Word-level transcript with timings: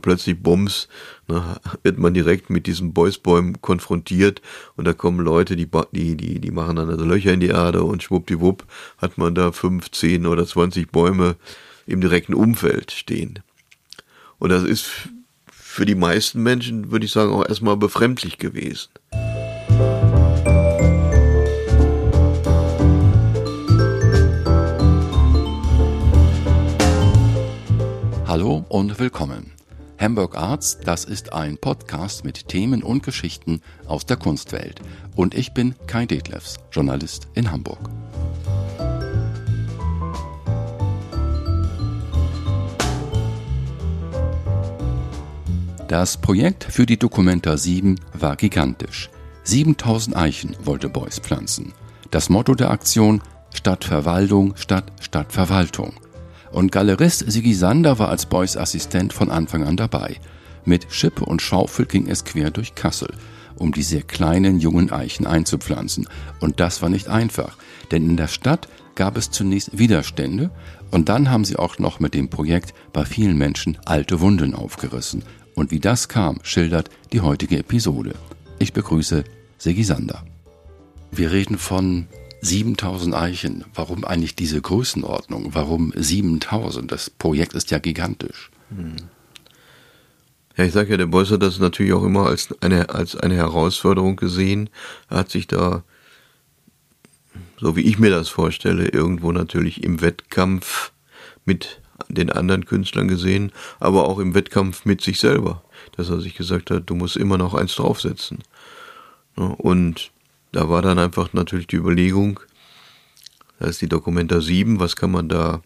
plötzlich 0.00 0.42
Bums, 0.42 0.88
ne, 1.28 1.60
wird 1.82 1.98
man 1.98 2.14
direkt 2.14 2.50
mit 2.50 2.66
diesen 2.66 2.92
Bäusbäumen 2.92 3.60
konfrontiert 3.60 4.42
und 4.76 4.84
da 4.86 4.92
kommen 4.92 5.24
Leute, 5.24 5.56
die, 5.56 5.68
die, 5.92 6.16
die, 6.16 6.40
die 6.40 6.50
machen 6.50 6.76
dann 6.76 6.90
also 6.90 7.04
Löcher 7.04 7.32
in 7.32 7.40
die 7.40 7.48
Erde 7.48 7.84
und 7.84 8.02
schwuppdiwupp 8.02 8.64
hat 8.98 9.18
man 9.18 9.34
da 9.34 9.52
fünf, 9.52 9.90
zehn 9.90 10.26
oder 10.26 10.46
zwanzig 10.46 10.90
Bäume 10.90 11.36
im 11.86 12.00
direkten 12.00 12.34
Umfeld 12.34 12.92
stehen. 12.92 13.40
Und 14.38 14.50
das 14.50 14.64
ist 14.64 14.90
für 15.50 15.86
die 15.86 15.94
meisten 15.94 16.42
Menschen, 16.42 16.90
würde 16.90 17.06
ich 17.06 17.12
sagen, 17.12 17.32
auch 17.32 17.46
erstmal 17.46 17.76
befremdlich 17.76 18.38
gewesen. 18.38 18.90
Hallo 28.26 28.64
und 28.68 28.98
willkommen. 29.00 29.59
Hamburg 30.00 30.34
Arts, 30.34 30.78
das 30.82 31.04
ist 31.04 31.34
ein 31.34 31.58
Podcast 31.58 32.24
mit 32.24 32.48
Themen 32.48 32.82
und 32.82 33.02
Geschichten 33.02 33.60
aus 33.86 34.06
der 34.06 34.16
Kunstwelt. 34.16 34.80
Und 35.14 35.34
ich 35.34 35.52
bin 35.52 35.74
Kai 35.86 36.06
Detlefs, 36.06 36.56
Journalist 36.72 37.28
in 37.34 37.52
Hamburg. 37.52 37.90
Das 45.86 46.16
Projekt 46.16 46.64
für 46.64 46.86
die 46.86 46.98
Documenta 46.98 47.58
7 47.58 48.00
war 48.14 48.36
gigantisch. 48.36 49.10
7000 49.42 50.16
Eichen 50.16 50.56
wollte 50.64 50.88
Beuys 50.88 51.18
pflanzen. 51.18 51.74
Das 52.10 52.30
Motto 52.30 52.54
der 52.54 52.70
Aktion 52.70 53.20
Stadtverwaltung 53.52 54.56
statt 54.56 54.90
Stadtverwaltung. 55.02 55.92
Und 56.52 56.72
Galerist 56.72 57.30
Sigi 57.30 57.54
Sander 57.54 57.98
war 57.98 58.08
als 58.08 58.26
Beuys 58.26 58.56
Assistent 58.56 59.12
von 59.12 59.30
Anfang 59.30 59.64
an 59.64 59.76
dabei. 59.76 60.16
Mit 60.64 60.86
Schippe 60.90 61.24
und 61.24 61.42
Schaufel 61.42 61.86
ging 61.86 62.08
es 62.08 62.24
quer 62.24 62.50
durch 62.50 62.74
Kassel, 62.74 63.12
um 63.56 63.72
die 63.72 63.82
sehr 63.82 64.02
kleinen 64.02 64.58
jungen 64.58 64.90
Eichen 64.90 65.26
einzupflanzen. 65.26 66.08
Und 66.40 66.60
das 66.60 66.82
war 66.82 66.88
nicht 66.88 67.08
einfach, 67.08 67.56
denn 67.90 68.08
in 68.10 68.16
der 68.16 68.28
Stadt 68.28 68.68
gab 68.94 69.16
es 69.16 69.30
zunächst 69.30 69.78
Widerstände 69.78 70.50
und 70.90 71.08
dann 71.08 71.30
haben 71.30 71.44
sie 71.44 71.56
auch 71.56 71.78
noch 71.78 72.00
mit 72.00 72.14
dem 72.14 72.28
Projekt 72.28 72.74
bei 72.92 73.04
vielen 73.04 73.38
Menschen 73.38 73.78
alte 73.86 74.20
Wunden 74.20 74.54
aufgerissen. 74.54 75.22
Und 75.54 75.70
wie 75.70 75.80
das 75.80 76.08
kam, 76.08 76.40
schildert 76.42 76.90
die 77.12 77.20
heutige 77.20 77.58
Episode. 77.58 78.14
Ich 78.58 78.72
begrüße 78.72 79.24
Sigi 79.56 79.84
Sander. 79.84 80.24
Wir 81.12 81.32
reden 81.32 81.58
von 81.58 82.06
7000 82.40 83.14
Eichen. 83.14 83.64
Warum 83.74 84.04
eigentlich 84.04 84.34
diese 84.34 84.60
Größenordnung? 84.60 85.54
Warum 85.54 85.92
7000? 85.94 86.90
Das 86.90 87.10
Projekt 87.10 87.54
ist 87.54 87.70
ja 87.70 87.78
gigantisch. 87.78 88.50
Ja, 90.56 90.64
ich 90.64 90.72
sage 90.72 90.90
ja, 90.90 90.96
der 90.96 91.06
Beuys 91.06 91.30
hat 91.30 91.42
das 91.42 91.58
natürlich 91.58 91.92
auch 91.92 92.04
immer 92.04 92.26
als 92.26 92.54
eine, 92.60 92.90
als 92.90 93.16
eine 93.16 93.34
Herausforderung 93.34 94.16
gesehen. 94.16 94.70
Er 95.08 95.18
hat 95.18 95.30
sich 95.30 95.46
da, 95.46 95.84
so 97.58 97.76
wie 97.76 97.82
ich 97.82 97.98
mir 97.98 98.10
das 98.10 98.28
vorstelle, 98.28 98.88
irgendwo 98.88 99.32
natürlich 99.32 99.82
im 99.82 100.00
Wettkampf 100.00 100.92
mit 101.44 101.80
den 102.08 102.30
anderen 102.30 102.64
Künstlern 102.64 103.08
gesehen, 103.08 103.52
aber 103.78 104.08
auch 104.08 104.18
im 104.18 104.34
Wettkampf 104.34 104.84
mit 104.84 105.00
sich 105.02 105.20
selber. 105.20 105.62
Dass 105.96 106.08
er 106.08 106.20
sich 106.20 106.34
gesagt 106.34 106.70
hat, 106.70 106.84
du 106.86 106.94
musst 106.94 107.16
immer 107.16 107.38
noch 107.38 107.54
eins 107.54 107.74
draufsetzen. 107.74 108.38
Und 109.36 110.10
da 110.52 110.68
war 110.68 110.82
dann 110.82 110.98
einfach 110.98 111.32
natürlich 111.32 111.66
die 111.66 111.76
Überlegung, 111.76 112.40
da 113.58 113.66
ist 113.66 113.82
die 113.82 113.88
Dokumenta 113.88 114.40
7, 114.40 114.80
was 114.80 114.96
kann 114.96 115.10
man 115.10 115.28
da 115.28 115.62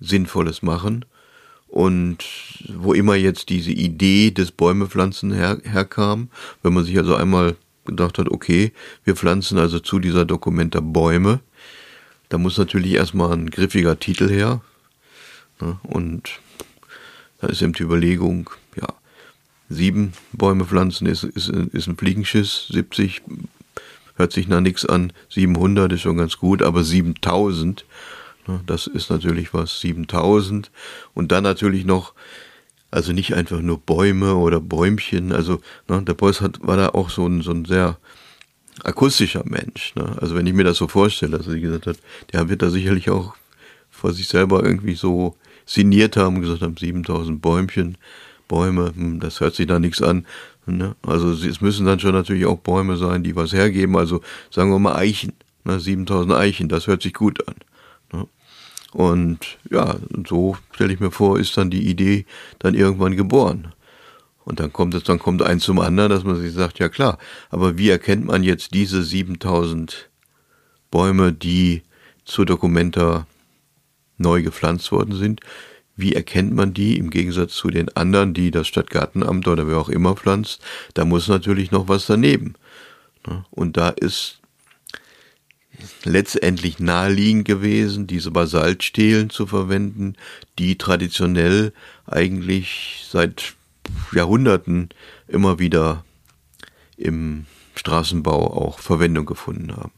Sinnvolles 0.00 0.62
machen? 0.62 1.04
Und 1.68 2.24
wo 2.68 2.94
immer 2.94 3.14
jetzt 3.14 3.48
diese 3.48 3.70
Idee 3.70 4.30
des 4.30 4.50
Bäumepflanzen 4.50 5.32
her, 5.32 5.60
herkam, 5.62 6.28
wenn 6.62 6.72
man 6.72 6.84
sich 6.84 6.98
also 6.98 7.14
einmal 7.14 7.56
gedacht 7.84 8.18
hat, 8.18 8.28
okay, 8.28 8.72
wir 9.04 9.16
pflanzen 9.16 9.58
also 9.58 9.78
zu 9.78 9.98
dieser 9.98 10.24
Dokumenta 10.24 10.80
Bäume, 10.80 11.40
da 12.28 12.38
muss 12.38 12.58
natürlich 12.58 12.94
erstmal 12.94 13.32
ein 13.32 13.50
griffiger 13.50 13.98
Titel 13.98 14.28
her. 14.28 14.62
Ne? 15.60 15.78
Und 15.82 16.40
da 17.40 17.48
ist 17.48 17.62
eben 17.62 17.72
die 17.72 17.82
Überlegung, 17.82 18.50
ja, 18.76 18.88
sieben 19.68 20.12
Bäume 20.32 20.64
pflanzen 20.64 21.06
ist, 21.06 21.24
ist, 21.24 21.48
ist 21.48 21.86
ein 21.86 21.96
Fliegenschiss, 21.96 22.68
70 22.70 23.22
hört 24.20 24.32
sich 24.32 24.46
nach 24.46 24.60
nichts 24.60 24.86
an. 24.86 25.12
700 25.30 25.92
ist 25.92 26.02
schon 26.02 26.18
ganz 26.18 26.36
gut, 26.36 26.62
aber 26.62 26.84
7000, 26.84 27.84
ne, 28.46 28.60
das 28.66 28.86
ist 28.86 29.10
natürlich 29.10 29.52
was. 29.52 29.80
7000 29.80 30.70
und 31.14 31.32
dann 31.32 31.42
natürlich 31.42 31.84
noch, 31.84 32.12
also 32.90 33.12
nicht 33.12 33.34
einfach 33.34 33.60
nur 33.60 33.78
Bäume 33.78 34.36
oder 34.36 34.60
Bäumchen. 34.60 35.32
Also 35.32 35.60
ne, 35.88 36.02
der 36.02 36.14
Beuys 36.14 36.40
hat, 36.40 36.58
war 36.60 36.76
da 36.76 36.90
auch 36.90 37.10
so 37.10 37.26
ein, 37.26 37.42
so 37.42 37.50
ein 37.50 37.64
sehr 37.64 37.98
akustischer 38.84 39.42
Mensch. 39.44 39.94
Ne? 39.94 40.16
Also 40.20 40.36
wenn 40.36 40.46
ich 40.46 40.54
mir 40.54 40.64
das 40.64 40.76
so 40.76 40.86
vorstelle, 40.86 41.38
dass 41.38 41.48
er 41.48 41.58
gesagt 41.58 41.86
hat, 41.86 41.98
der 42.32 42.48
wird 42.48 42.62
da 42.62 42.70
sicherlich 42.70 43.10
auch 43.10 43.34
vor 43.90 44.12
sich 44.12 44.28
selber 44.28 44.62
irgendwie 44.62 44.94
so 44.94 45.36
sinniert 45.66 46.16
haben 46.16 46.40
gesagt 46.40 46.62
haben, 46.62 46.76
7000 46.76 47.40
Bäumchen, 47.40 47.96
Bäume, 48.48 48.92
hm, 48.94 49.20
das 49.20 49.40
hört 49.40 49.54
sich 49.54 49.66
da 49.66 49.78
nichts 49.78 50.02
an. 50.02 50.26
Ne? 50.66 50.94
Also 51.06 51.32
es 51.32 51.60
müssen 51.60 51.86
dann 51.86 52.00
schon 52.00 52.12
natürlich 52.12 52.46
auch 52.46 52.58
Bäume 52.58 52.96
sein, 52.96 53.22
die 53.22 53.36
was 53.36 53.52
hergeben. 53.52 53.96
Also 53.96 54.20
sagen 54.50 54.70
wir 54.70 54.78
mal 54.78 54.96
Eichen, 54.96 55.32
ne? 55.64 55.80
7000 55.80 56.34
Eichen, 56.34 56.68
das 56.68 56.86
hört 56.86 57.02
sich 57.02 57.14
gut 57.14 57.46
an. 57.48 57.54
Ne? 58.12 58.26
Und 58.92 59.58
ja, 59.70 59.96
so 60.28 60.56
stelle 60.72 60.92
ich 60.92 61.00
mir 61.00 61.10
vor, 61.10 61.38
ist 61.38 61.56
dann 61.56 61.70
die 61.70 61.88
Idee 61.88 62.26
dann 62.58 62.74
irgendwann 62.74 63.16
geboren. 63.16 63.72
Und 64.44 64.58
dann 64.58 64.72
kommt 64.72 64.94
es, 64.94 65.04
dann 65.04 65.18
kommt 65.18 65.42
eins 65.42 65.64
zum 65.64 65.78
anderen, 65.78 66.10
dass 66.10 66.24
man 66.24 66.36
sich 66.36 66.52
sagt, 66.52 66.78
ja 66.78 66.88
klar, 66.88 67.18
aber 67.50 67.78
wie 67.78 67.88
erkennt 67.88 68.24
man 68.24 68.42
jetzt 68.42 68.74
diese 68.74 69.02
7000 69.02 70.08
Bäume, 70.90 71.32
die 71.32 71.82
zur 72.24 72.46
Dokumenta 72.46 73.26
neu 74.18 74.42
gepflanzt 74.42 74.90
worden 74.92 75.14
sind? 75.14 75.40
Wie 75.96 76.14
erkennt 76.14 76.54
man 76.54 76.72
die 76.72 76.96
im 76.96 77.10
Gegensatz 77.10 77.54
zu 77.54 77.68
den 77.68 77.94
anderen, 77.96 78.32
die 78.32 78.50
das 78.50 78.68
Stadtgartenamt 78.68 79.46
oder 79.48 79.66
wer 79.66 79.78
auch 79.78 79.88
immer 79.88 80.16
pflanzt? 80.16 80.62
Da 80.94 81.04
muss 81.04 81.28
natürlich 81.28 81.70
noch 81.70 81.88
was 81.88 82.06
daneben. 82.06 82.54
Ne? 83.26 83.44
Und 83.50 83.76
da 83.76 83.90
ist 83.90 84.40
letztendlich 86.04 86.78
naheliegend 86.78 87.44
gewesen, 87.46 88.06
diese 88.06 88.30
Basaltstelen 88.30 89.30
zu 89.30 89.46
verwenden, 89.46 90.14
die 90.58 90.76
traditionell 90.76 91.72
eigentlich 92.06 93.06
seit 93.08 93.54
Jahrhunderten 94.12 94.90
immer 95.28 95.58
wieder 95.58 96.04
im 96.96 97.46
Straßenbau 97.74 98.52
auch 98.52 98.78
Verwendung 98.78 99.26
gefunden 99.26 99.76
haben. 99.76 99.92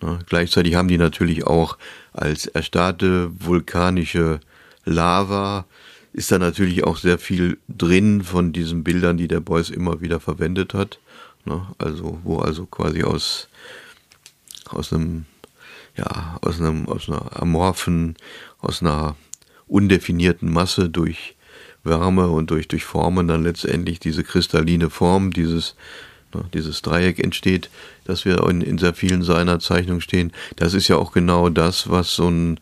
Ne? 0.00 0.18
Gleichzeitig 0.26 0.74
haben 0.74 0.88
die 0.88 0.98
natürlich 0.98 1.46
auch 1.46 1.78
als 2.12 2.46
erstarrte 2.46 3.30
vulkanische 3.38 4.40
Lava 4.88 5.66
ist 6.12 6.32
da 6.32 6.38
natürlich 6.38 6.84
auch 6.84 6.96
sehr 6.96 7.18
viel 7.18 7.58
drin 7.68 8.22
von 8.22 8.52
diesen 8.52 8.82
Bildern, 8.82 9.16
die 9.16 9.28
der 9.28 9.40
Beuys 9.40 9.70
immer 9.70 10.00
wieder 10.00 10.20
verwendet 10.20 10.74
hat. 10.74 10.98
Ne? 11.44 11.66
Also, 11.78 12.18
wo 12.24 12.38
also 12.38 12.66
quasi 12.66 13.02
aus, 13.02 13.48
aus 14.68 14.92
einem, 14.92 15.26
ja, 15.96 16.38
aus 16.42 16.60
einem, 16.60 16.88
aus 16.88 17.08
einer 17.08 17.40
amorphen, 17.40 18.16
aus 18.60 18.82
einer 18.82 19.16
undefinierten 19.66 20.50
Masse 20.50 20.88
durch 20.88 21.36
Wärme 21.84 22.28
und 22.28 22.50
durch, 22.50 22.68
durch 22.68 22.84
Formen 22.84 23.28
dann 23.28 23.44
letztendlich 23.44 24.00
diese 24.00 24.24
kristalline 24.24 24.90
Form, 24.90 25.30
dieses, 25.30 25.76
ne, 26.34 26.44
dieses 26.52 26.82
Dreieck 26.82 27.18
entsteht, 27.18 27.70
das 28.04 28.24
wir 28.24 28.42
in, 28.48 28.60
in 28.60 28.78
sehr 28.78 28.94
vielen 28.94 29.22
seiner 29.22 29.60
Zeichnungen 29.60 30.00
stehen. 30.00 30.32
Das 30.56 30.74
ist 30.74 30.88
ja 30.88 30.96
auch 30.96 31.12
genau 31.12 31.48
das, 31.48 31.88
was 31.88 32.14
so 32.14 32.28
ein, 32.28 32.60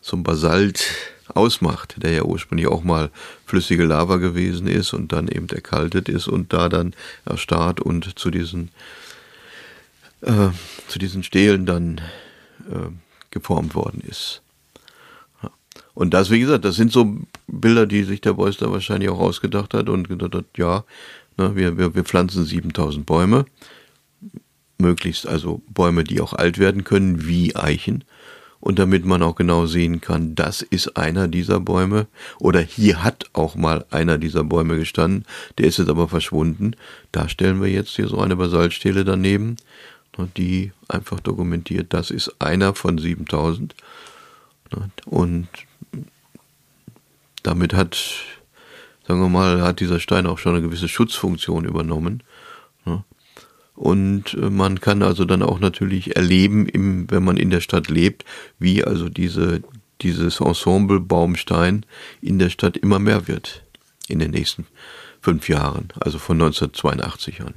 so 0.00 0.16
ein 0.16 0.22
Basalt, 0.22 0.86
ausmacht, 1.34 1.96
der 1.98 2.12
ja 2.12 2.22
ursprünglich 2.22 2.68
auch 2.68 2.84
mal 2.84 3.10
flüssige 3.46 3.84
Lava 3.84 4.16
gewesen 4.16 4.66
ist 4.66 4.92
und 4.92 5.12
dann 5.12 5.28
eben 5.28 5.48
erkaltet 5.48 6.08
ist 6.08 6.28
und 6.28 6.52
da 6.52 6.68
dann 6.68 6.94
erstarrt 7.24 7.80
und 7.80 8.18
zu 8.18 8.30
diesen, 8.30 8.70
äh, 10.22 10.50
zu 10.88 10.98
diesen 10.98 11.22
Stelen 11.22 11.66
dann 11.66 12.00
äh, 12.70 12.90
geformt 13.30 13.74
worden 13.74 14.02
ist. 14.06 14.42
Und 15.94 16.14
das, 16.14 16.30
wie 16.30 16.38
gesagt, 16.38 16.64
das 16.64 16.76
sind 16.76 16.92
so 16.92 17.16
Bilder, 17.48 17.84
die 17.84 18.04
sich 18.04 18.20
der 18.20 18.34
Beuys 18.34 18.56
da 18.56 18.70
wahrscheinlich 18.70 19.08
auch 19.10 19.18
ausgedacht 19.18 19.74
hat 19.74 19.88
und 19.88 20.08
gedacht 20.08 20.34
hat, 20.34 20.44
ja, 20.56 20.84
ne, 21.36 21.56
wir, 21.56 21.76
wir, 21.76 21.94
wir 21.96 22.04
pflanzen 22.04 22.44
7000 22.44 23.04
Bäume, 23.04 23.46
möglichst 24.78 25.26
also 25.26 25.60
Bäume, 25.68 26.04
die 26.04 26.20
auch 26.20 26.34
alt 26.34 26.58
werden 26.58 26.84
können, 26.84 27.26
wie 27.26 27.56
Eichen 27.56 28.04
und 28.60 28.78
damit 28.78 29.04
man 29.04 29.22
auch 29.22 29.36
genau 29.36 29.66
sehen 29.66 30.00
kann, 30.00 30.34
das 30.34 30.62
ist 30.62 30.96
einer 30.96 31.28
dieser 31.28 31.60
Bäume 31.60 32.06
oder 32.38 32.60
hier 32.60 33.02
hat 33.02 33.26
auch 33.32 33.54
mal 33.54 33.84
einer 33.90 34.18
dieser 34.18 34.44
Bäume 34.44 34.76
gestanden, 34.76 35.24
der 35.58 35.66
ist 35.66 35.78
jetzt 35.78 35.88
aber 35.88 36.08
verschwunden. 36.08 36.74
Da 37.12 37.28
stellen 37.28 37.60
wir 37.60 37.68
jetzt 37.68 37.96
hier 37.96 38.08
so 38.08 38.18
eine 38.20 38.36
Basaltstele 38.36 39.04
daneben, 39.04 39.56
ne, 40.16 40.28
die 40.36 40.72
einfach 40.88 41.20
dokumentiert, 41.20 41.92
das 41.92 42.10
ist 42.10 42.34
einer 42.40 42.74
von 42.74 42.98
7000 42.98 43.74
ne, 44.74 44.90
und 45.06 45.48
damit 47.42 47.74
hat 47.74 47.96
sagen 49.06 49.20
wir 49.20 49.30
mal, 49.30 49.62
hat 49.62 49.80
dieser 49.80 50.00
Stein 50.00 50.26
auch 50.26 50.36
schon 50.36 50.52
eine 50.52 50.62
gewisse 50.62 50.86
Schutzfunktion 50.86 51.64
übernommen. 51.64 52.22
Und 53.78 54.34
äh, 54.34 54.50
man 54.50 54.80
kann 54.80 55.04
also 55.04 55.24
dann 55.24 55.42
auch 55.42 55.60
natürlich 55.60 56.16
erleben, 56.16 56.66
im, 56.66 57.08
wenn 57.10 57.22
man 57.22 57.36
in 57.36 57.50
der 57.50 57.60
Stadt 57.60 57.88
lebt, 57.88 58.24
wie 58.58 58.82
also 58.82 59.08
diese, 59.08 59.62
dieses 60.02 60.40
Ensemble 60.40 60.98
Baumstein 60.98 61.86
in 62.20 62.40
der 62.40 62.50
Stadt 62.50 62.76
immer 62.76 62.98
mehr 62.98 63.28
wird 63.28 63.62
in 64.08 64.18
den 64.18 64.32
nächsten 64.32 64.66
fünf 65.20 65.48
Jahren, 65.48 65.88
also 66.00 66.18
von 66.18 66.40
1982 66.40 67.40
an. 67.42 67.54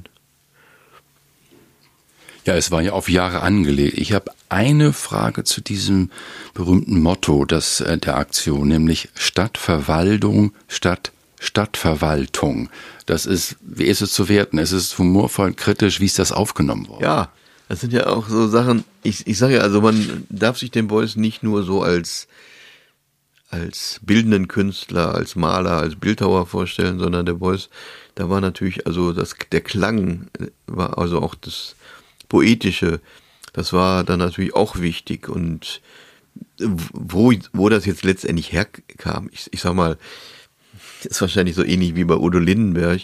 Ja, 2.46 2.56
es 2.56 2.70
war 2.70 2.82
ja 2.82 2.92
auf 2.92 3.10
Jahre 3.10 3.42
angelegt. 3.42 3.98
Ich 3.98 4.14
habe 4.14 4.32
eine 4.50 4.94
Frage 4.94 5.44
zu 5.44 5.62
diesem 5.62 6.12
berühmten 6.54 7.00
Motto 7.00 7.46
das, 7.46 7.82
äh, 7.82 7.98
der 7.98 8.18
Aktion, 8.18 8.68
nämlich 8.68 9.10
Stadtverwaltung 9.16 10.54
statt 10.68 11.12
Stadtverwaltung. 11.42 12.70
Das 13.06 13.26
ist, 13.26 13.58
wie 13.62 13.86
ist 13.86 14.02
es 14.02 14.14
zu 14.14 14.30
werten? 14.30 14.58
Es 14.58 14.72
ist 14.72 14.98
humorvoll, 14.98 15.54
kritisch, 15.54 16.00
wie 16.00 16.06
ist 16.06 16.20
das 16.20 16.32
aufgenommen 16.32 16.88
worden? 16.88 17.04
Ja, 17.04 17.32
das 17.68 17.82
sind 17.82 17.94
ja 17.94 18.08
auch 18.08 18.30
so 18.30 18.48
Sachen, 18.48 18.84
ich, 19.04 19.28
ich 19.28 19.38
sage 19.38 19.56
ja, 19.56 19.62
also 19.62 19.82
man 19.82 20.26
darf 20.30 20.58
sich 20.58 20.72
den 20.72 20.88
Beuys 20.88 21.16
nicht 21.16 21.42
nur 21.44 21.64
so 21.64 21.82
als, 21.82 22.28
als 23.50 24.00
bildenden 24.04 24.48
Künstler, 24.48 25.16
als 25.16 25.36
Maler, 25.36 25.78
als 25.78 25.96
Bildhauer 25.96 26.46
vorstellen, 26.46 27.00
sondern 27.00 27.26
der 27.26 27.34
Beuys, 27.34 27.70
da 28.16 28.30
war 28.30 28.40
natürlich, 28.40 28.86
also 28.86 29.14
das, 29.14 29.36
der 29.52 29.62
Klang 29.62 30.28
war 30.68 30.98
also 30.98 31.22
auch 31.22 31.36
das, 31.36 31.76
Poetische, 32.32 33.02
das 33.52 33.74
war 33.74 34.06
dann 34.06 34.20
natürlich 34.20 34.56
auch 34.56 34.78
wichtig 34.78 35.28
und 35.28 35.82
wo, 36.58 37.34
wo 37.52 37.68
das 37.68 37.86
jetzt 37.86 38.06
letztendlich 38.06 38.54
herkam, 38.54 39.30
ich, 39.34 39.50
ich 39.52 39.60
sag 39.60 39.74
mal, 39.74 39.98
ist 41.04 41.22
wahrscheinlich 41.22 41.56
so 41.56 41.64
ähnlich 41.64 41.96
wie 41.96 42.04
bei 42.04 42.16
Udo 42.16 42.40
Lindenberg, 42.40 43.02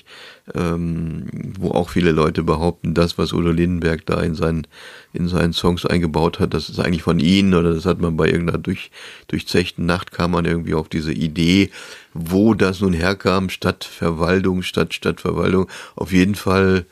ähm, 0.54 1.26
wo 1.60 1.72
auch 1.72 1.90
viele 1.90 2.12
Leute 2.12 2.44
behaupten, 2.44 2.94
das, 2.94 3.18
was 3.18 3.34
Udo 3.34 3.52
Lindenberg 3.52 4.06
da 4.06 4.22
in 4.22 4.36
seinen, 4.36 4.68
in 5.14 5.28
seinen 5.28 5.54
Songs 5.54 5.86
eingebaut 5.86 6.40
hat, 6.40 6.54
das 6.54 6.70
ist 6.70 6.80
eigentlich 6.80 7.04
von 7.04 7.20
ihnen 7.20 7.54
oder 7.54 7.74
das 7.74 7.86
hat 7.86 8.00
man 8.00 8.18
bei 8.18 8.28
irgendeiner 8.28 8.60
durch, 8.60 8.92
durchzechten 9.28 9.86
Nacht 9.86 10.12
kam 10.12 10.32
man 10.32 10.46
irgendwie 10.46 10.74
auf 10.74 10.90
diese 10.90 11.12
Idee, 11.12 11.72
wo 12.14 12.54
das 12.54 12.82
nun 12.82 12.94
herkam, 12.94 13.50
Stadtverwaltung, 13.50 14.64
Stadt, 14.64 14.94
Stadtverwaltung. 14.94 15.68
Auf 15.96 16.12
jeden 16.12 16.36
Fall 16.36 16.86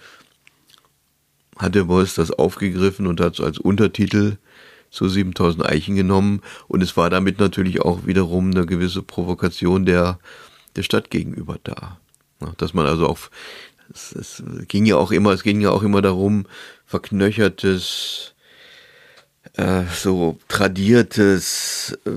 hat 1.58 1.76
der 1.76 1.86
Beuys 1.86 2.16
das 2.16 2.32
aufgegriffen 2.32 3.08
und 3.08 3.22
hat 3.22 3.36
es 3.36 3.42
als 3.42 3.58
Untertitel 3.58 4.38
zu 4.96 5.10
7000 5.10 5.66
Eichen 5.66 5.96
genommen 5.96 6.42
und 6.68 6.82
es 6.82 6.96
war 6.96 7.10
damit 7.10 7.40
natürlich 7.40 7.82
auch 7.82 8.06
wiederum 8.06 8.52
eine 8.52 8.66
gewisse 8.66 9.02
Provokation 9.02 9.86
der, 9.86 10.20
der 10.76 10.84
Stadt 10.84 11.10
gegenüber 11.10 11.58
da. 11.64 12.00
Dass 12.58 12.74
man 12.74 12.86
also 12.86 13.08
auch, 13.08 13.18
es, 13.94 14.12
es 14.14 14.44
ging 14.68 14.86
ja 14.86 14.98
auch 14.98 15.12
immer, 15.12 15.32
es 15.32 15.44
ging 15.44 15.62
ja 15.62 15.72
auch 15.72 15.84
immer 15.84 16.02
darum, 16.02 16.46
verknöchertes, 16.86 18.34
äh, 19.54 19.84
so 19.94 20.38
tradiertes 20.48 21.98
äh, 22.06 22.12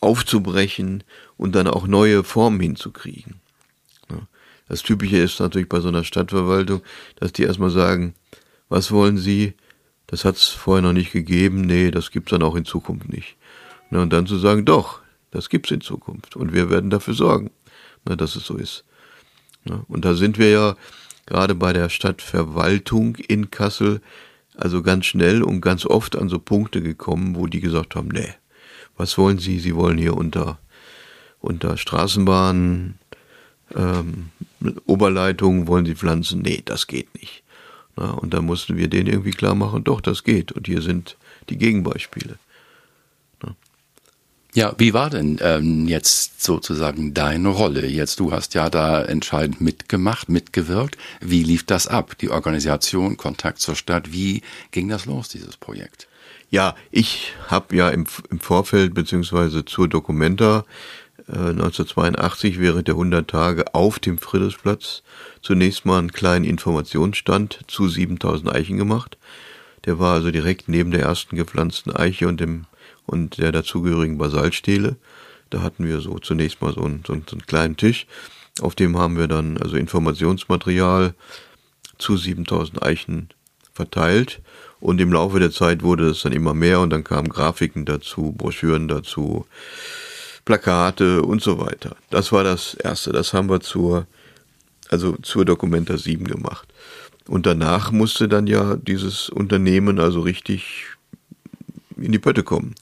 aufzubrechen 0.00 1.04
und 1.36 1.54
dann 1.54 1.68
auch 1.68 1.86
neue 1.86 2.22
Formen 2.22 2.60
hinzukriegen. 2.60 3.40
Das 4.68 4.82
Typische 4.82 5.18
ist 5.18 5.38
natürlich 5.38 5.68
bei 5.68 5.80
so 5.80 5.88
einer 5.88 6.04
Stadtverwaltung, 6.04 6.82
dass 7.16 7.32
die 7.32 7.44
erstmal 7.44 7.70
sagen, 7.70 8.14
was 8.68 8.90
wollen 8.90 9.16
Sie? 9.16 9.54
Das 10.08 10.24
hat 10.24 10.36
es 10.36 10.48
vorher 10.48 10.82
noch 10.82 10.92
nicht 10.92 11.12
gegeben. 11.12 11.62
Nee, 11.62 11.90
das 11.90 12.10
gibt's 12.10 12.30
dann 12.30 12.42
auch 12.42 12.56
in 12.56 12.64
Zukunft 12.64 13.08
nicht. 13.08 13.36
Und 13.90 14.12
dann 14.12 14.26
zu 14.26 14.38
sagen, 14.38 14.64
doch, 14.64 15.00
das 15.30 15.48
gibt's 15.48 15.70
in 15.70 15.80
Zukunft. 15.80 16.36
Und 16.36 16.52
wir 16.52 16.70
werden 16.70 16.90
dafür 16.90 17.14
sorgen, 17.14 17.50
na, 18.06 18.16
dass 18.16 18.36
es 18.36 18.46
so 18.46 18.56
ist. 18.56 18.84
Na, 19.64 19.84
und 19.88 20.04
da 20.04 20.14
sind 20.14 20.38
wir 20.38 20.50
ja 20.50 20.76
gerade 21.26 21.54
bei 21.54 21.72
der 21.72 21.88
Stadtverwaltung 21.88 23.16
in 23.16 23.50
Kassel 23.50 24.00
also 24.56 24.82
ganz 24.82 25.06
schnell 25.06 25.42
und 25.42 25.60
ganz 25.60 25.84
oft 25.84 26.16
an 26.16 26.28
so 26.28 26.38
Punkte 26.38 26.82
gekommen, 26.82 27.36
wo 27.36 27.46
die 27.46 27.60
gesagt 27.60 27.94
haben, 27.94 28.08
nee, 28.08 28.32
was 28.96 29.18
wollen 29.18 29.38
Sie? 29.38 29.58
Sie 29.58 29.74
wollen 29.74 29.98
hier 29.98 30.16
unter, 30.16 30.58
unter 31.40 31.76
Straßenbahnen, 31.76 32.98
ähm, 33.74 34.30
Oberleitungen 34.86 35.66
wollen 35.66 35.84
Sie 35.84 35.94
pflanzen? 35.94 36.40
Nee, 36.40 36.62
das 36.64 36.86
geht 36.86 37.14
nicht. 37.20 37.42
Na, 37.96 38.12
und 38.12 38.32
da 38.32 38.40
mussten 38.40 38.76
wir 38.76 38.88
denen 38.88 39.08
irgendwie 39.08 39.30
klar 39.32 39.54
machen, 39.54 39.84
doch, 39.84 40.00
das 40.00 40.24
geht. 40.24 40.52
Und 40.52 40.66
hier 40.66 40.80
sind 40.80 41.16
die 41.50 41.58
Gegenbeispiele. 41.58 42.38
Ja, 44.56 44.74
wie 44.78 44.94
war 44.94 45.10
denn 45.10 45.38
ähm, 45.42 45.86
jetzt 45.86 46.42
sozusagen 46.42 47.12
deine 47.12 47.50
Rolle? 47.50 47.86
Jetzt, 47.86 48.20
du 48.20 48.32
hast 48.32 48.54
ja 48.54 48.70
da 48.70 49.02
entscheidend 49.02 49.60
mitgemacht, 49.60 50.30
mitgewirkt. 50.30 50.96
Wie 51.20 51.42
lief 51.42 51.66
das 51.66 51.86
ab? 51.86 52.16
Die 52.22 52.30
Organisation, 52.30 53.18
Kontakt 53.18 53.58
zur 53.58 53.76
Stadt, 53.76 54.14
wie 54.14 54.40
ging 54.70 54.88
das 54.88 55.04
los, 55.04 55.28
dieses 55.28 55.58
Projekt? 55.58 56.08
Ja, 56.50 56.74
ich 56.90 57.34
habe 57.48 57.76
ja 57.76 57.90
im, 57.90 58.06
im 58.30 58.40
Vorfeld 58.40 58.94
beziehungsweise 58.94 59.66
zur 59.66 59.88
Dokumenta 59.88 60.64
1982 61.28 62.58
während 62.58 62.88
der 62.88 62.94
100 62.94 63.28
Tage 63.28 63.74
auf 63.74 63.98
dem 63.98 64.16
Friedrichsplatz 64.16 65.02
zunächst 65.42 65.84
mal 65.84 65.98
einen 65.98 66.12
kleinen 66.12 66.46
Informationsstand 66.46 67.60
zu 67.66 67.88
7000 67.88 68.54
Eichen 68.54 68.78
gemacht. 68.78 69.18
Der 69.84 69.98
war 69.98 70.14
also 70.14 70.30
direkt 70.30 70.70
neben 70.70 70.92
der 70.92 71.02
ersten 71.02 71.36
gepflanzten 71.36 71.94
Eiche 71.94 72.26
und 72.26 72.40
dem 72.40 72.64
und 73.06 73.38
der 73.38 73.52
dazugehörigen 73.52 74.18
Basaltstele. 74.18 74.96
Da 75.50 75.62
hatten 75.62 75.86
wir 75.86 76.00
so 76.00 76.18
zunächst 76.18 76.60
mal 76.60 76.74
so 76.74 76.82
einen, 76.82 77.02
so 77.06 77.12
einen 77.12 77.24
kleinen 77.46 77.76
Tisch. 77.76 78.06
Auf 78.60 78.74
dem 78.74 78.96
haben 78.98 79.16
wir 79.16 79.28
dann 79.28 79.58
also 79.58 79.76
Informationsmaterial 79.76 81.14
zu 81.98 82.16
7000 82.16 82.82
Eichen 82.82 83.28
verteilt. 83.72 84.40
Und 84.80 85.00
im 85.00 85.12
Laufe 85.12 85.38
der 85.38 85.50
Zeit 85.50 85.82
wurde 85.82 86.08
es 86.08 86.22
dann 86.22 86.32
immer 86.32 86.54
mehr 86.54 86.80
und 86.80 86.90
dann 86.90 87.04
kamen 87.04 87.28
Grafiken 87.28 87.84
dazu, 87.84 88.32
Broschüren 88.32 88.88
dazu, 88.88 89.46
Plakate 90.44 91.22
und 91.22 91.42
so 91.42 91.58
weiter. 91.58 91.96
Das 92.10 92.32
war 92.32 92.44
das 92.44 92.74
erste. 92.74 93.12
Das 93.12 93.32
haben 93.32 93.48
wir 93.48 93.60
zur, 93.60 94.06
also 94.88 95.16
zur 95.22 95.44
Documenta 95.44 95.96
7 95.96 96.26
gemacht. 96.26 96.68
Und 97.26 97.46
danach 97.46 97.90
musste 97.90 98.28
dann 98.28 98.46
ja 98.46 98.76
dieses 98.76 99.28
Unternehmen 99.28 99.98
also 99.98 100.20
richtig 100.20 100.86
in 101.96 102.12
die 102.12 102.18
Pötte 102.18 102.42
kommen. 102.42 102.74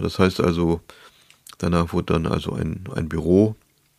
Das 0.00 0.18
heißt 0.18 0.40
also, 0.40 0.80
danach 1.58 1.92
wurde 1.92 2.14
dann 2.14 2.26
also 2.26 2.52
ein, 2.52 2.84
ein 2.94 3.08
Büro 3.08 3.56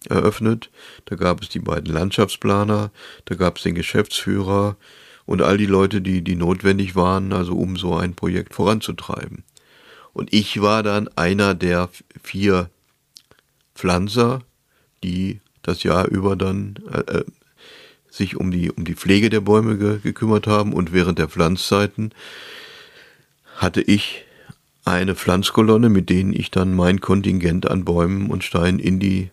eröffnet. 0.08 0.70
Da 1.06 1.16
gab 1.16 1.42
es 1.42 1.50
die 1.50 1.60
beiden 1.60 1.94
Landschaftsplaner, 1.94 2.92
da 3.26 3.36
gab 3.36 3.58
es 3.58 3.64
den 3.64 3.76
Geschäftsführer 3.76 4.78
und 5.26 5.42
all 5.42 5.58
die 5.58 5.66
Leute, 5.66 6.02
die, 6.02 6.24
die 6.24 6.36
notwendig 6.36 6.96
waren, 6.96 7.34
also 7.34 7.54
um 7.54 7.78
so 7.78 7.96
ein 7.96 8.16
Projekt 8.16 8.54
voranzutreiben. 8.54 9.44
Und 10.14 10.34
ich 10.34 10.62
war 10.62 10.84
dann 10.84 11.08
einer 11.16 11.54
der 11.54 11.90
vier 12.24 12.70
Pflanzer, 13.76 14.42
die 15.04 15.40
das 15.62 15.84
Jahr 15.84 16.08
über 16.08 16.36
dann 16.36 16.76
äh, 16.92 17.20
äh, 17.20 17.26
sich 18.10 18.36
um 18.36 18.52
die, 18.52 18.72
um 18.72 18.86
die 18.86 18.96
Pflege 18.96 19.30
der 19.30 19.42
Bäume 19.42 19.78
ge 19.78 20.00
gekümmert 20.00 20.48
haben 20.48 20.74
und 20.74 20.94
während 20.94 21.20
der 21.20 21.30
Pflanzzeiten 21.30 22.14
hatte 23.56 23.82
ich 23.82 24.26
eine 24.90 25.16
Pflanzkolonne, 25.16 25.90
mit 25.90 26.10
denen 26.10 26.34
ich 26.34 26.52
dann 26.52 26.76
mein 26.76 27.02
Kontingent 27.02 27.70
an 27.70 27.86
Bäumen 27.86 28.30
und 28.30 28.44
Steinen 28.44 28.80
in 28.80 29.00
die, 29.00 29.30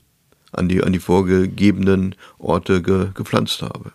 an 0.52 0.68
die, 0.68 0.82
an 0.82 0.92
die 0.92 0.98
vorgegebenen 0.98 2.14
Orte 2.38 2.82
ge 2.82 3.08
gepflanzt 3.14 3.62
habe. 3.62 3.92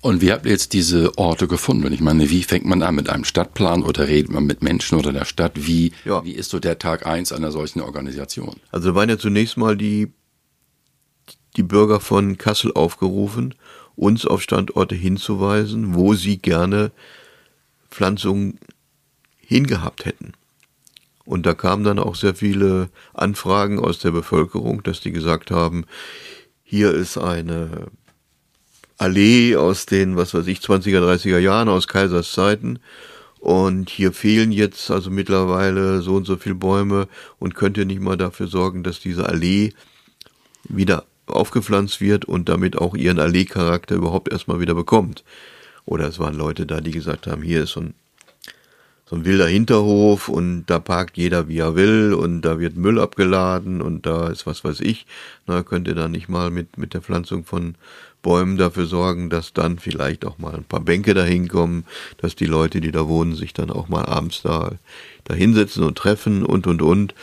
Und 0.00 0.20
wie 0.20 0.30
habt 0.30 0.44
ihr 0.44 0.52
jetzt 0.52 0.72
diese 0.72 1.18
Orte 1.18 1.48
gefunden? 1.48 1.92
Ich 1.92 2.00
meine, 2.00 2.30
wie 2.30 2.44
fängt 2.44 2.64
man 2.64 2.82
an 2.82 2.94
mit 2.94 3.10
einem 3.10 3.24
Stadtplan 3.24 3.82
oder 3.82 4.06
redet 4.06 4.30
man 4.30 4.46
mit 4.46 4.62
Menschen 4.62 4.98
oder 4.98 5.12
der 5.12 5.24
Stadt? 5.24 5.52
Wie, 5.56 5.92
ja. 6.04 6.24
wie 6.24 6.32
ist 6.32 6.50
so 6.50 6.60
der 6.60 6.78
Tag 6.78 7.06
eins 7.06 7.32
einer 7.32 7.50
solchen 7.50 7.80
Organisation? 7.80 8.54
Also 8.70 8.94
waren 8.94 9.08
ja 9.08 9.18
zunächst 9.18 9.56
mal 9.56 9.76
die, 9.76 10.12
die 11.56 11.64
Bürger 11.64 11.98
von 11.98 12.38
Kassel 12.38 12.72
aufgerufen, 12.74 13.54
uns 13.96 14.26
auf 14.26 14.42
Standorte 14.42 14.94
hinzuweisen, 14.94 15.94
wo 15.94 16.14
sie 16.14 16.38
gerne 16.38 16.92
Pflanzungen 17.90 18.60
hingehabt 19.46 20.04
hätten. 20.04 20.32
Und 21.24 21.44
da 21.46 21.54
kamen 21.54 21.84
dann 21.84 21.98
auch 21.98 22.14
sehr 22.14 22.34
viele 22.34 22.88
Anfragen 23.12 23.78
aus 23.78 23.98
der 23.98 24.12
Bevölkerung, 24.12 24.82
dass 24.82 25.00
die 25.00 25.12
gesagt 25.12 25.50
haben, 25.50 25.84
hier 26.62 26.92
ist 26.92 27.18
eine 27.18 27.88
Allee 28.98 29.56
aus 29.56 29.86
den, 29.86 30.16
was 30.16 30.34
weiß 30.34 30.46
ich, 30.46 30.60
20er, 30.60 31.00
30er 31.00 31.38
Jahren, 31.38 31.68
aus 31.68 31.88
Kaisers 31.88 32.32
Zeiten. 32.32 32.78
Und 33.40 33.90
hier 33.90 34.12
fehlen 34.12 34.50
jetzt 34.50 34.90
also 34.90 35.10
mittlerweile 35.10 36.00
so 36.00 36.14
und 36.14 36.24
so 36.24 36.36
viele 36.36 36.54
Bäume 36.54 37.06
und 37.38 37.54
könnt 37.54 37.76
ihr 37.76 37.84
nicht 37.84 38.00
mal 38.00 38.16
dafür 38.16 38.46
sorgen, 38.46 38.82
dass 38.82 39.00
diese 39.00 39.28
Allee 39.28 39.72
wieder 40.64 41.04
aufgepflanzt 41.26 42.00
wird 42.00 42.24
und 42.24 42.48
damit 42.48 42.78
auch 42.78 42.94
ihren 42.94 43.20
Allee-Charakter 43.20 43.94
überhaupt 43.94 44.32
erstmal 44.32 44.60
wieder 44.60 44.74
bekommt. 44.74 45.24
Oder 45.84 46.08
es 46.08 46.18
waren 46.18 46.34
Leute 46.34 46.66
da, 46.66 46.80
die 46.80 46.90
gesagt 46.90 47.26
haben, 47.26 47.42
hier 47.42 47.62
ist 47.64 47.70
so 47.72 47.80
ein, 47.80 47.94
so 49.08 49.14
ein 49.14 49.24
wilder 49.24 49.46
Hinterhof 49.46 50.28
und 50.28 50.66
da 50.66 50.80
parkt 50.80 51.16
jeder 51.16 51.46
wie 51.48 51.58
er 51.58 51.76
will 51.76 52.12
und 52.12 52.42
da 52.42 52.58
wird 52.58 52.76
Müll 52.76 52.98
abgeladen 52.98 53.80
und 53.80 54.04
da 54.04 54.28
ist 54.28 54.46
was 54.46 54.64
weiß 54.64 54.80
ich. 54.80 55.06
Na, 55.46 55.62
könnt 55.62 55.86
ihr 55.86 55.94
da 55.94 56.08
nicht 56.08 56.28
mal 56.28 56.50
mit, 56.50 56.76
mit 56.76 56.92
der 56.92 57.02
Pflanzung 57.02 57.44
von 57.44 57.76
Bäumen 58.22 58.56
dafür 58.56 58.86
sorgen, 58.86 59.30
dass 59.30 59.52
dann 59.52 59.78
vielleicht 59.78 60.24
auch 60.24 60.38
mal 60.38 60.56
ein 60.56 60.64
paar 60.64 60.80
Bänke 60.80 61.14
da 61.14 61.22
hinkommen, 61.22 61.84
dass 62.18 62.34
die 62.34 62.46
Leute, 62.46 62.80
die 62.80 62.90
da 62.90 63.06
wohnen, 63.06 63.36
sich 63.36 63.52
dann 63.54 63.70
auch 63.70 63.88
mal 63.88 64.04
abends 64.04 64.42
da, 64.42 64.72
da 65.22 65.34
hinsetzen 65.34 65.84
und 65.84 65.96
treffen 65.96 66.44
und 66.44 66.66
und 66.66 66.82
und. 66.82 67.14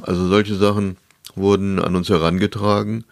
Also 0.00 0.26
solche 0.28 0.54
Sachen 0.54 0.96
wurden 1.34 1.78
an 1.78 1.94
uns 1.94 2.08
herangetragen 2.08 3.04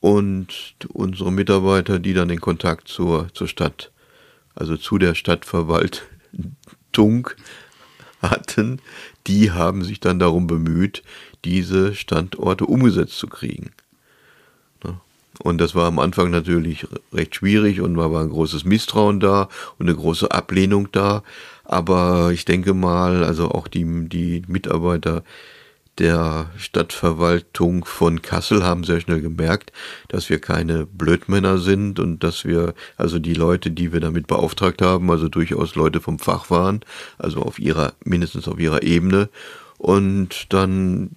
und 0.00 0.74
unsere 0.88 1.30
Mitarbeiter, 1.30 2.00
die 2.00 2.14
dann 2.14 2.26
den 2.26 2.40
Kontakt 2.40 2.88
zur, 2.88 3.28
zur 3.32 3.46
Stadt, 3.46 3.92
also 4.56 4.76
zu 4.76 4.98
der 4.98 5.14
Stadtverwaltung 6.92 7.30
hatten, 8.20 8.80
die 9.26 9.50
haben 9.50 9.82
sich 9.82 9.98
dann 9.98 10.18
darum 10.18 10.46
bemüht, 10.46 11.02
diese 11.44 11.94
Standorte 11.94 12.66
umgesetzt 12.66 13.18
zu 13.18 13.26
kriegen. 13.26 13.72
Und 15.42 15.58
das 15.58 15.74
war 15.74 15.86
am 15.86 15.98
Anfang 15.98 16.30
natürlich 16.30 16.86
recht 17.12 17.34
schwierig 17.34 17.80
und 17.80 17.94
da 17.94 18.12
war 18.12 18.22
ein 18.22 18.28
großes 18.28 18.64
Misstrauen 18.64 19.18
da 19.18 19.48
und 19.78 19.88
eine 19.88 19.96
große 19.96 20.30
Ablehnung 20.30 20.92
da. 20.92 21.24
Aber 21.64 22.30
ich 22.32 22.44
denke 22.44 22.74
mal, 22.74 23.24
also 23.24 23.50
auch 23.50 23.66
die, 23.66 24.08
die 24.08 24.42
Mitarbeiter 24.46 25.24
der 26.02 26.50
Stadtverwaltung 26.56 27.84
von 27.84 28.22
Kassel 28.22 28.64
haben 28.64 28.82
sehr 28.82 29.00
schnell 29.00 29.20
gemerkt, 29.20 29.70
dass 30.08 30.28
wir 30.30 30.40
keine 30.40 30.84
Blödmänner 30.84 31.58
sind 31.58 32.00
und 32.00 32.24
dass 32.24 32.44
wir, 32.44 32.74
also 32.96 33.20
die 33.20 33.34
Leute, 33.34 33.70
die 33.70 33.92
wir 33.92 34.00
damit 34.00 34.26
beauftragt 34.26 34.82
haben, 34.82 35.12
also 35.12 35.28
durchaus 35.28 35.76
Leute 35.76 36.00
vom 36.00 36.18
Fach 36.18 36.50
waren, 36.50 36.80
also 37.18 37.42
auf 37.42 37.60
ihrer, 37.60 37.92
mindestens 38.04 38.48
auf 38.48 38.58
ihrer 38.58 38.82
Ebene. 38.82 39.28
Und 39.78 40.52
dann, 40.52 41.12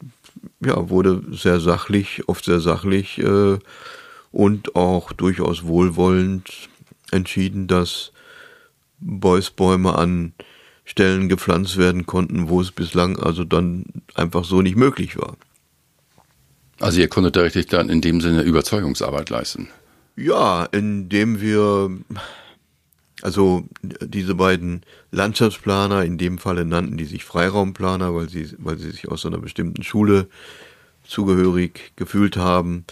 ja, 0.63 0.87
wurde 0.87 1.23
sehr 1.31 1.59
sachlich, 1.59 2.29
oft 2.29 2.45
sehr 2.45 2.59
sachlich 2.59 3.17
äh, 3.17 3.57
und 4.31 4.75
auch 4.75 5.13
durchaus 5.13 5.63
wohlwollend 5.63 6.69
entschieden, 7.11 7.65
dass 7.65 8.11
Bäusbäume 8.99 9.97
an 9.97 10.33
Stellen 10.85 11.29
gepflanzt 11.29 11.77
werden 11.77 12.05
konnten, 12.05 12.47
wo 12.47 12.61
es 12.61 12.71
bislang 12.71 13.17
also 13.17 13.43
dann 13.43 13.85
einfach 14.13 14.45
so 14.45 14.61
nicht 14.61 14.77
möglich 14.77 15.17
war. 15.17 15.35
Also 16.79 16.99
ihr 16.99 17.07
konntet 17.07 17.35
da 17.35 17.41
richtig 17.41 17.67
dann 17.67 17.89
in 17.89 18.01
dem 18.01 18.21
Sinne 18.21 18.43
Überzeugungsarbeit 18.43 19.29
leisten. 19.29 19.69
Ja, 20.15 20.65
indem 20.65 21.41
wir 21.41 21.89
also 23.21 23.67
diese 23.81 24.35
beiden 24.35 24.81
Landschaftsplaner, 25.11 26.03
in 26.03 26.17
dem 26.17 26.37
Falle 26.37 26.65
nannten 26.65 26.97
die 26.97 27.05
sich 27.05 27.23
Freiraumplaner, 27.23 28.13
weil 28.13 28.29
sie, 28.29 28.53
weil 28.57 28.77
sie 28.77 28.91
sich 28.91 29.07
aus 29.09 29.25
einer 29.25 29.39
bestimmten 29.39 29.83
Schule 29.83 30.27
zugehörig 31.03 31.93
gefühlt 31.95 32.37
haben, 32.37 32.85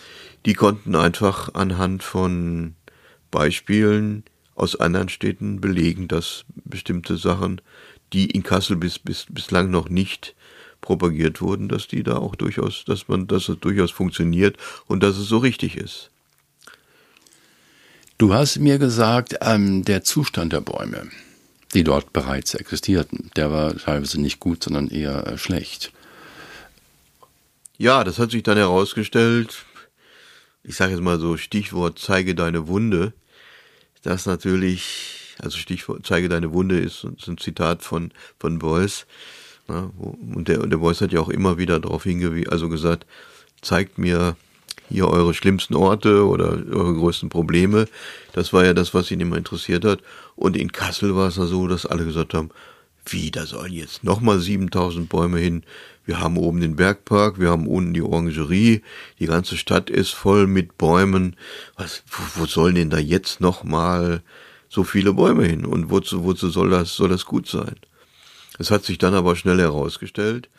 die 0.45 0.53
konnten 0.53 0.95
einfach 0.95 1.53
anhand 1.53 2.03
von 2.03 2.75
Beispielen 3.31 4.23
aus 4.55 4.75
anderen 4.75 5.09
Städten 5.09 5.61
belegen, 5.61 6.07
dass 6.07 6.45
bestimmte 6.63 7.17
Sachen, 7.17 7.61
die 8.13 8.29
in 8.29 8.43
Kassel 8.43 8.77
bis, 8.77 8.99
bis, 8.99 9.25
bislang 9.29 9.71
noch 9.71 9.89
nicht 9.89 10.35
propagiert 10.81 11.41
wurden, 11.41 11.69
dass 11.69 11.87
die 11.87 12.03
da 12.03 12.17
auch 12.17 12.35
durchaus, 12.35 12.83
dass 12.85 13.07
man, 13.07 13.27
dass 13.27 13.49
es 13.49 13.59
durchaus 13.59 13.91
funktioniert 13.91 14.57
und 14.87 15.01
dass 15.01 15.17
es 15.17 15.27
so 15.27 15.37
richtig 15.37 15.77
ist. 15.77 16.09
Du 18.17 18.33
hast 18.33 18.59
mir 18.59 18.77
gesagt, 18.77 19.35
ähm, 19.41 19.83
der 19.83 20.03
Zustand 20.03 20.53
der 20.53 20.61
Bäume, 20.61 21.09
die 21.73 21.83
dort 21.83 22.13
bereits 22.13 22.53
existierten, 22.53 23.31
der 23.35 23.51
war 23.51 23.75
teilweise 23.75 24.21
nicht 24.21 24.39
gut, 24.39 24.63
sondern 24.63 24.89
eher 24.89 25.25
äh, 25.25 25.37
schlecht. 25.37 25.91
Ja, 27.77 28.03
das 28.03 28.19
hat 28.19 28.31
sich 28.31 28.43
dann 28.43 28.57
herausgestellt, 28.57 29.65
ich 30.63 30.75
sage 30.75 30.91
jetzt 30.91 31.01
mal 31.01 31.19
so 31.19 31.37
Stichwort 31.37 31.99
zeige 31.99 32.35
deine 32.35 32.67
Wunde, 32.67 33.13
das 34.03 34.25
natürlich, 34.25 35.22
also 35.39 35.57
Stichwort 35.57 36.05
zeige 36.05 36.29
deine 36.29 36.53
Wunde 36.53 36.79
ist, 36.79 37.05
ist 37.17 37.27
ein 37.27 37.37
Zitat 37.37 37.83
von, 37.83 38.11
von 38.39 38.59
Beuys. 38.59 39.05
Ja, 39.67 39.89
und 39.97 40.47
der, 40.47 40.65
der 40.67 40.77
Beuys 40.77 41.01
hat 41.01 41.11
ja 41.11 41.21
auch 41.21 41.29
immer 41.29 41.57
wieder 41.57 41.79
darauf 41.79 42.03
hingewiesen, 42.03 42.51
also 42.51 42.69
gesagt, 42.69 43.05
zeigt 43.61 43.97
mir 43.97 44.35
hier 44.89 45.07
eure 45.07 45.33
schlimmsten 45.33 45.75
Orte 45.75 46.27
oder 46.27 46.61
eure 46.71 46.93
größten 46.93 47.29
Probleme. 47.29 47.87
Das 48.33 48.53
war 48.53 48.65
ja 48.65 48.73
das, 48.73 48.93
was 48.93 49.09
ihn 49.11 49.21
immer 49.21 49.37
interessiert 49.37 49.85
hat. 49.85 50.01
Und 50.35 50.57
in 50.57 50.71
Kassel 50.71 51.15
war 51.15 51.29
es 51.29 51.37
ja 51.37 51.45
so, 51.45 51.67
dass 51.67 51.85
alle 51.85 52.05
gesagt 52.05 52.33
haben, 52.33 52.49
wie, 53.05 53.31
da 53.31 53.45
sollen 53.45 53.73
jetzt 53.73 54.03
nochmal 54.03 54.39
7000 54.39 55.09
Bäume 55.09 55.39
hin. 55.39 55.63
Wir 56.05 56.19
haben 56.19 56.37
oben 56.37 56.61
den 56.61 56.75
Bergpark, 56.75 57.39
wir 57.39 57.49
haben 57.49 57.67
unten 57.67 57.93
die 57.93 58.01
Orangerie, 58.01 58.81
die 59.19 59.25
ganze 59.25 59.57
Stadt 59.57 59.89
ist 59.89 60.11
voll 60.11 60.47
mit 60.47 60.77
Bäumen. 60.77 61.35
Was, 61.75 62.03
wo, 62.07 62.41
wo 62.41 62.45
sollen 62.45 62.75
denn 62.75 62.89
da 62.89 62.99
jetzt 62.99 63.41
nochmal 63.41 64.21
so 64.73 64.83
viele 64.83 65.13
Bäume 65.13 65.45
hin? 65.45 65.65
Und 65.65 65.89
wozu, 65.91 66.23
wozu 66.23 66.49
soll 66.49 66.69
das, 66.69 66.95
soll 66.95 67.09
das 67.09 67.25
gut 67.25 67.47
sein? 67.47 67.75
Es 68.57 68.71
hat 68.71 68.83
sich 68.83 68.97
dann 68.97 69.13
aber 69.13 69.35
schnell 69.35 69.59
herausgestellt, 69.59 70.49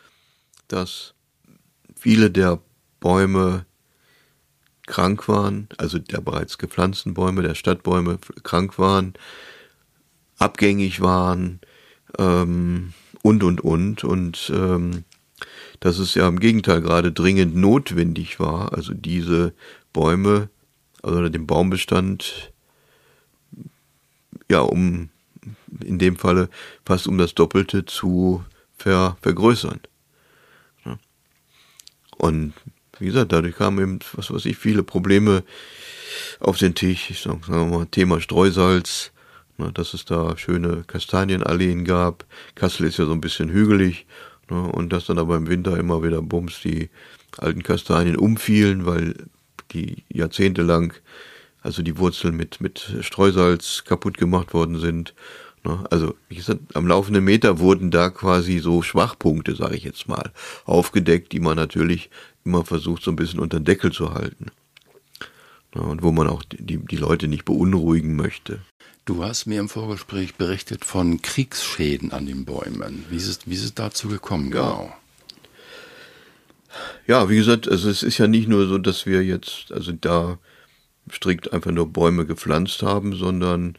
dass 0.69 1.15
viele 1.97 2.31
der 2.31 2.61
Bäume 3.01 3.67
krank 4.87 5.29
waren, 5.29 5.69
also 5.79 5.99
der 5.99 6.21
bereits 6.21 6.59
gepflanzten 6.59 7.15
Bäume, 7.15 7.43
der 7.43 7.55
Stadtbäume 7.55 8.19
krank 8.43 8.79
waren, 8.79 9.15
abgängig 10.39 11.01
waren, 11.01 11.61
ähm, 12.19 12.93
und, 13.23 13.43
und, 13.43 13.63
und. 13.63 14.05
Und 14.05 14.53
ähm, 14.55 15.05
dass 15.81 15.99
es 15.99 16.15
ja 16.15 16.29
im 16.29 16.39
Gegenteil 16.39 16.81
gerade 16.83 17.11
dringend 17.11 17.57
notwendig 17.57 18.39
war, 18.39 18.73
also 18.75 18.95
diese 18.95 19.55
Bäume, 19.93 20.51
also 21.03 21.29
den 21.29 21.47
Baumbestand, 21.47 22.54
ja, 24.55 24.61
um 24.61 25.11
in 25.85 25.99
dem 25.99 26.17
Falle 26.17 26.49
fast 26.87 27.07
um 27.09 27.19
das 27.19 27.35
Doppelte 27.35 27.85
zu 27.85 28.45
ver, 28.77 29.17
vergrößern. 29.21 29.81
Ja. 30.85 30.99
Und 32.17 32.55
wie 32.99 33.07
gesagt, 33.07 33.33
dadurch 33.33 33.57
kamen 33.57 33.83
eben, 33.83 33.99
was 34.15 34.31
weiß 34.31 34.47
ich, 34.47 34.57
viele 34.57 34.85
Probleme 34.85 35.43
auf 36.39 36.59
den 36.59 36.75
Tisch. 36.75 37.11
Ich 37.11 37.21
sag, 37.21 37.45
sagen 37.45 37.71
wir 37.71 37.79
mal, 37.79 37.87
Thema 37.87 38.21
Streusalz, 38.21 39.11
ne, 39.59 39.73
dass 39.73 39.95
es 39.95 40.05
da 40.05 40.37
schöne 40.39 40.85
Kastanienalleen 40.87 41.85
gab. 41.85 42.25
Kassel 42.55 42.87
ist 42.87 42.99
ja 42.99 43.07
so 43.07 43.13
ein 43.13 43.21
bisschen 43.21 43.51
hügelig 43.51 44.07
ne, 44.49 44.63
und 44.63 44.93
dass 44.93 45.07
dann 45.07 45.19
aber 45.19 45.37
im 45.37 45.49
Winter 45.49 45.77
immer 45.77 46.05
wieder 46.05 46.23
Bums 46.23 46.61
die 46.63 46.89
alten 47.39 47.65
Kastanien 47.65 48.17
umfielen, 48.17 48.87
weil 48.87 49.15
die 49.73 50.05
jahrzehntelang 50.09 50.93
also 51.65 51.83
die 51.83 51.99
Wurzeln 51.99 52.37
mit, 52.37 52.61
mit 52.61 52.95
Streusalz 53.01 53.85
kaputt 53.85 54.19
gemacht 54.19 54.53
worden 54.55 54.79
sind. 54.79 55.15
Ne. 55.65 55.83
Also, 55.91 56.15
wie 56.29 56.37
gesagt, 56.37 56.61
am 56.75 56.87
laufenden 56.87 57.25
Meter 57.25 57.59
wurden 57.59 57.91
da 57.91 58.11
quasi 58.11 58.59
so 58.59 58.83
Schwachpunkte, 58.83 59.57
sage 59.57 59.75
ich 59.75 59.83
jetzt 59.83 60.07
mal, 60.07 60.31
aufgedeckt, 60.67 61.33
die 61.33 61.41
man 61.41 61.57
natürlich 61.57 62.11
immer 62.45 62.67
versucht, 62.67 63.03
so 63.03 63.11
ein 63.11 63.17
bisschen 63.17 63.41
unter 63.41 63.59
den 63.59 63.65
Deckel 63.65 63.91
zu 63.93 64.13
halten. 64.13 64.49
Ne, 65.75 65.81
und 65.81 66.03
wo 66.03 66.13
man 66.13 66.29
auch 66.29 66.43
die, 66.45 66.77
die 66.77 66.97
Leute 66.97 67.29
nicht 67.29 67.47
beunruhigen 67.47 68.15
möchte. 68.15 68.61
Du 69.07 69.25
hast 69.25 69.47
mir 69.47 69.59
im 69.59 69.71
Vorgespräch 69.71 70.35
berichtet 70.35 70.85
von 70.85 71.23
Kriegsschäden 71.23 72.13
an 72.13 72.27
den 72.27 72.45
Bäumen. 72.45 73.07
Wie 73.09 73.17
ist 73.17 73.29
es, 73.29 73.39
wie 73.47 73.55
ist 73.55 73.65
es 73.65 73.75
dazu 73.75 74.09
gekommen, 74.09 74.53
ja. 74.53 74.71
genau? 74.71 74.97
Ja, 77.07 77.31
wie 77.31 77.37
gesagt, 77.37 77.69
also 77.69 77.89
es 77.89 78.03
ist 78.03 78.19
ja 78.19 78.27
nicht 78.27 78.49
nur 78.49 78.67
so, 78.67 78.77
dass 78.77 79.07
wir 79.07 79.23
jetzt 79.25 79.73
also 79.73 79.93
da 79.93 80.39
strikt 81.13 81.53
einfach 81.53 81.71
nur 81.71 81.93
Bäume 81.93 82.27
gepflanzt 82.27 82.83
haben, 82.83 83.15
sondern 83.15 83.77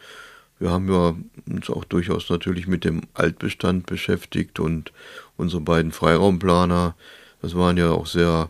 wir 0.59 0.69
haben 0.69 0.91
ja 0.91 1.15
uns 1.51 1.69
auch 1.69 1.83
durchaus 1.83 2.29
natürlich 2.29 2.67
mit 2.67 2.83
dem 2.83 3.01
Altbestand 3.13 3.85
beschäftigt 3.85 4.59
und 4.59 4.93
unsere 5.37 5.61
beiden 5.61 5.91
Freiraumplaner, 5.91 6.95
das 7.41 7.55
waren 7.55 7.77
ja 7.77 7.91
auch 7.91 8.07
sehr 8.07 8.49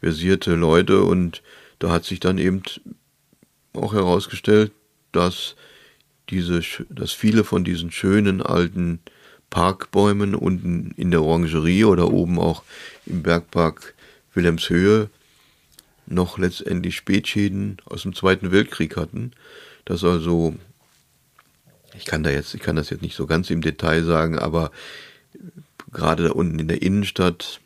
versierte 0.00 0.54
Leute 0.54 1.02
und 1.02 1.42
da 1.78 1.90
hat 1.90 2.04
sich 2.04 2.20
dann 2.20 2.38
eben 2.38 2.62
auch 3.74 3.92
herausgestellt, 3.92 4.72
dass 5.12 5.56
diese, 6.30 6.62
dass 6.88 7.12
viele 7.12 7.44
von 7.44 7.64
diesen 7.64 7.90
schönen 7.90 8.42
alten 8.42 9.00
Parkbäumen 9.50 10.34
unten 10.34 10.92
in 10.96 11.10
der 11.10 11.22
Orangerie 11.22 11.84
oder 11.84 12.10
oben 12.10 12.38
auch 12.38 12.62
im 13.06 13.22
Bergpark 13.22 13.94
Wilhelmshöhe 14.34 15.08
noch 16.08 16.38
letztendlich 16.38 16.96
Spätschäden 16.96 17.78
aus 17.84 18.02
dem 18.02 18.14
Zweiten 18.14 18.50
Weltkrieg 18.50 18.96
hatten. 18.96 19.32
Dass 19.84 20.04
also, 20.04 20.54
ich 21.96 22.04
kann 22.04 22.22
da 22.22 22.30
jetzt, 22.30 22.54
ich 22.54 22.60
kann 22.60 22.76
das 22.76 22.90
jetzt 22.90 23.02
nicht 23.02 23.16
so 23.16 23.26
ganz 23.26 23.50
im 23.50 23.60
Detail 23.60 24.04
sagen, 24.04 24.38
aber 24.38 24.70
gerade 25.92 26.24
da 26.24 26.30
unten 26.32 26.58
in 26.58 26.68
der 26.68 26.82
Innenstadt 26.82 27.60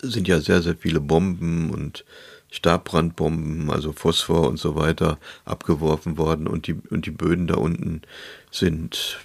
sind 0.00 0.28
ja 0.28 0.40
sehr, 0.40 0.62
sehr 0.62 0.76
viele 0.76 1.00
Bomben 1.00 1.70
und 1.70 2.04
Stabbrandbomben, 2.50 3.70
also 3.70 3.92
Phosphor 3.92 4.48
und 4.48 4.58
so 4.58 4.76
weiter, 4.76 5.18
abgeworfen 5.44 6.18
worden 6.18 6.46
und 6.46 6.66
die, 6.66 6.74
und 6.90 7.06
die 7.06 7.10
Böden 7.10 7.46
da 7.46 7.54
unten 7.54 8.02
sind 8.50 9.20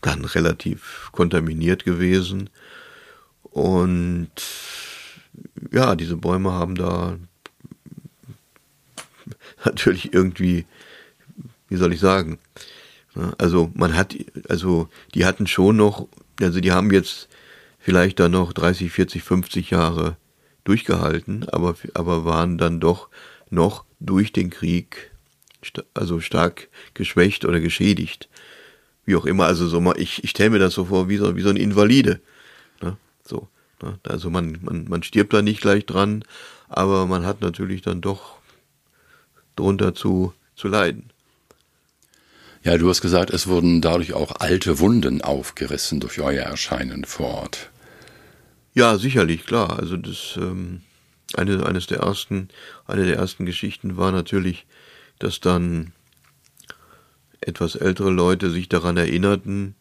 dann 0.00 0.24
relativ 0.24 1.10
kontaminiert 1.12 1.84
gewesen. 1.84 2.50
Und 3.44 4.30
ja, 5.70 5.96
diese 5.96 6.16
Bäume 6.16 6.52
haben 6.52 6.74
da 6.74 7.18
natürlich 9.64 10.12
irgendwie, 10.12 10.66
wie 11.68 11.76
soll 11.76 11.92
ich 11.92 12.00
sagen, 12.00 12.38
also 13.38 13.70
man 13.74 13.94
hat, 13.94 14.16
also 14.48 14.88
die 15.14 15.24
hatten 15.24 15.46
schon 15.46 15.76
noch, 15.76 16.08
also 16.40 16.60
die 16.60 16.72
haben 16.72 16.90
jetzt 16.92 17.28
vielleicht 17.78 18.20
da 18.20 18.28
noch 18.28 18.52
30, 18.52 18.90
40, 18.90 19.22
50 19.22 19.70
Jahre 19.70 20.16
durchgehalten, 20.64 21.48
aber, 21.48 21.74
aber 21.94 22.24
waren 22.24 22.56
dann 22.56 22.80
doch 22.80 23.08
noch 23.50 23.84
durch 24.00 24.32
den 24.32 24.50
Krieg 24.50 25.10
also 25.94 26.20
stark 26.20 26.68
geschwächt 26.94 27.44
oder 27.44 27.60
geschädigt. 27.60 28.28
Wie 29.04 29.16
auch 29.16 29.26
immer, 29.26 29.46
also 29.46 29.66
so 29.66 29.80
mal, 29.80 29.98
ich, 29.98 30.24
ich 30.24 30.30
stelle 30.30 30.50
mir 30.50 30.58
das 30.58 30.74
so 30.74 30.86
vor, 30.86 31.08
wie 31.08 31.16
so, 31.16 31.36
wie 31.36 31.42
so 31.42 31.50
ein 31.50 31.56
Invalide. 31.56 32.20
Ne? 32.80 32.96
So, 33.24 33.36
ne? 33.36 33.48
Also 34.02 34.30
man, 34.30 34.58
man, 34.62 34.88
man 34.88 35.02
stirbt 35.02 35.32
da 35.32 35.42
nicht 35.42 35.60
gleich 35.60 35.86
dran, 35.86 36.24
aber 36.68 37.06
man 37.06 37.24
hat 37.26 37.40
natürlich 37.40 37.82
dann 37.82 38.00
doch 38.00 38.38
drunter 39.56 39.94
zu, 39.94 40.32
zu 40.56 40.68
leiden. 40.68 41.10
Ja, 42.64 42.78
du 42.78 42.88
hast 42.88 43.00
gesagt, 43.00 43.30
es 43.30 43.48
wurden 43.48 43.80
dadurch 43.80 44.12
auch 44.12 44.36
alte 44.38 44.78
Wunden 44.78 45.20
aufgerissen 45.20 45.98
durch 45.98 46.20
euer 46.20 46.44
Erscheinen 46.44 47.04
vor 47.04 47.28
Ort. 47.28 47.70
Ja, 48.72 48.96
sicherlich, 48.98 49.44
klar. 49.44 49.78
Also 49.78 49.96
das 49.96 50.36
ähm, 50.36 50.82
eine, 51.34 51.66
eines 51.66 51.86
der 51.86 51.98
ersten, 51.98 52.48
eine 52.86 53.04
der 53.04 53.16
ersten 53.16 53.46
Geschichten 53.46 53.96
war 53.96 54.12
natürlich, 54.12 54.66
dass 55.18 55.40
dann 55.40 55.92
etwas 57.40 57.74
ältere 57.74 58.10
Leute 58.10 58.50
sich 58.50 58.68
daran 58.68 58.96
erinnerten, 58.96 59.74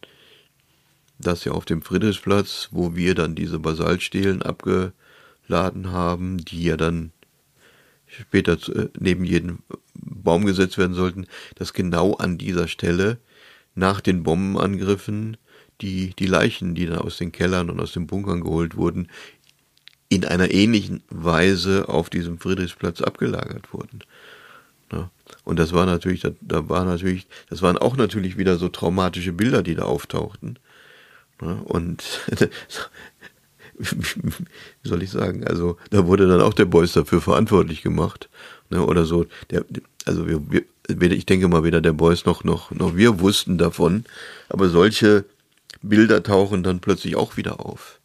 dass 1.22 1.46
ja 1.46 1.52
auf 1.52 1.66
dem 1.66 1.82
Friedrichsplatz, 1.82 2.70
wo 2.72 2.96
wir 2.96 3.16
dann 3.16 3.36
diese 3.36 3.60
Basaltstelen 3.60 4.42
abgeladen 4.42 5.92
haben, 5.92 6.38
die 6.38 6.64
ja 6.64 6.78
dann 6.78 7.12
später 8.08 8.54
äh, 8.76 8.90
neben 9.00 9.24
jeden 9.24 9.64
Baum 9.94 10.46
gesetzt 10.46 10.78
werden 10.78 10.94
sollten, 10.94 11.28
dass 11.56 11.74
genau 11.74 12.14
an 12.16 12.38
dieser 12.38 12.68
Stelle 12.68 13.20
nach 13.76 14.02
den 14.02 14.24
Bombenangriffen 14.24 15.38
die, 15.82 16.14
die 16.18 16.28
Leichen, 16.28 16.76
die 16.76 16.86
dann 16.86 17.00
aus 17.00 17.18
den 17.18 17.32
Kellern 17.32 17.70
und 17.70 17.80
aus 17.80 17.94
den 17.94 18.08
Bunkern 18.08 18.42
geholt 18.42 18.76
wurden, 18.76 19.08
in 20.10 20.26
einer 20.26 20.52
ähnlichen 20.52 21.04
Weise 21.10 21.88
auf 21.88 22.10
diesem 22.10 22.38
Friedrichsplatz 22.38 23.02
abgelagert 23.02 23.74
wurden. 23.74 24.04
Ja. 24.92 25.10
Und 25.46 25.58
das 25.58 25.72
war 25.72 25.86
natürlich, 25.86 26.20
da, 26.20 26.32
da 26.42 26.68
war 26.68 26.84
natürlich, 26.84 27.28
das 27.50 27.62
waren 27.62 27.78
auch 27.78 27.96
natürlich 27.96 28.38
wieder 28.38 28.58
so 28.58 28.68
traumatische 28.68 29.32
Bilder, 29.32 29.64
die 29.64 29.76
da 29.76 29.84
auftauchten. 29.84 30.60
Ja. 31.42 31.54
Und 31.66 32.04
wie 33.78 34.90
soll 34.90 35.04
ich 35.04 35.10
sagen, 35.10 35.46
also 35.46 35.78
da 35.90 36.06
wurde 36.06 36.28
dann 36.28 36.42
auch 36.42 36.54
der 36.54 36.66
Beuys 36.66 36.94
dafür 36.94 37.22
verantwortlich 37.22 37.82
gemacht. 37.82 38.30
Ne, 38.70 38.86
oder 38.86 39.06
so. 39.06 39.26
Der, 39.50 39.66
also 40.06 40.28
wir, 40.28 40.42
wir, 40.50 41.12
ich 41.12 41.26
denke 41.26 41.48
mal 41.48 41.64
weder 41.64 41.82
der 41.82 41.94
Beuys 41.94 42.26
noch, 42.26 42.44
noch, 42.44 42.72
noch 42.72 42.96
wir 42.96 43.20
wussten 43.20 43.58
davon, 43.58 44.06
aber 44.50 44.70
solche 44.70 45.26
Bilder 45.82 46.24
tauchen 46.24 46.64
dann 46.64 46.80
plötzlich 46.80 47.16
auch 47.16 47.38
wieder 47.38 47.66
auf. 47.66 48.00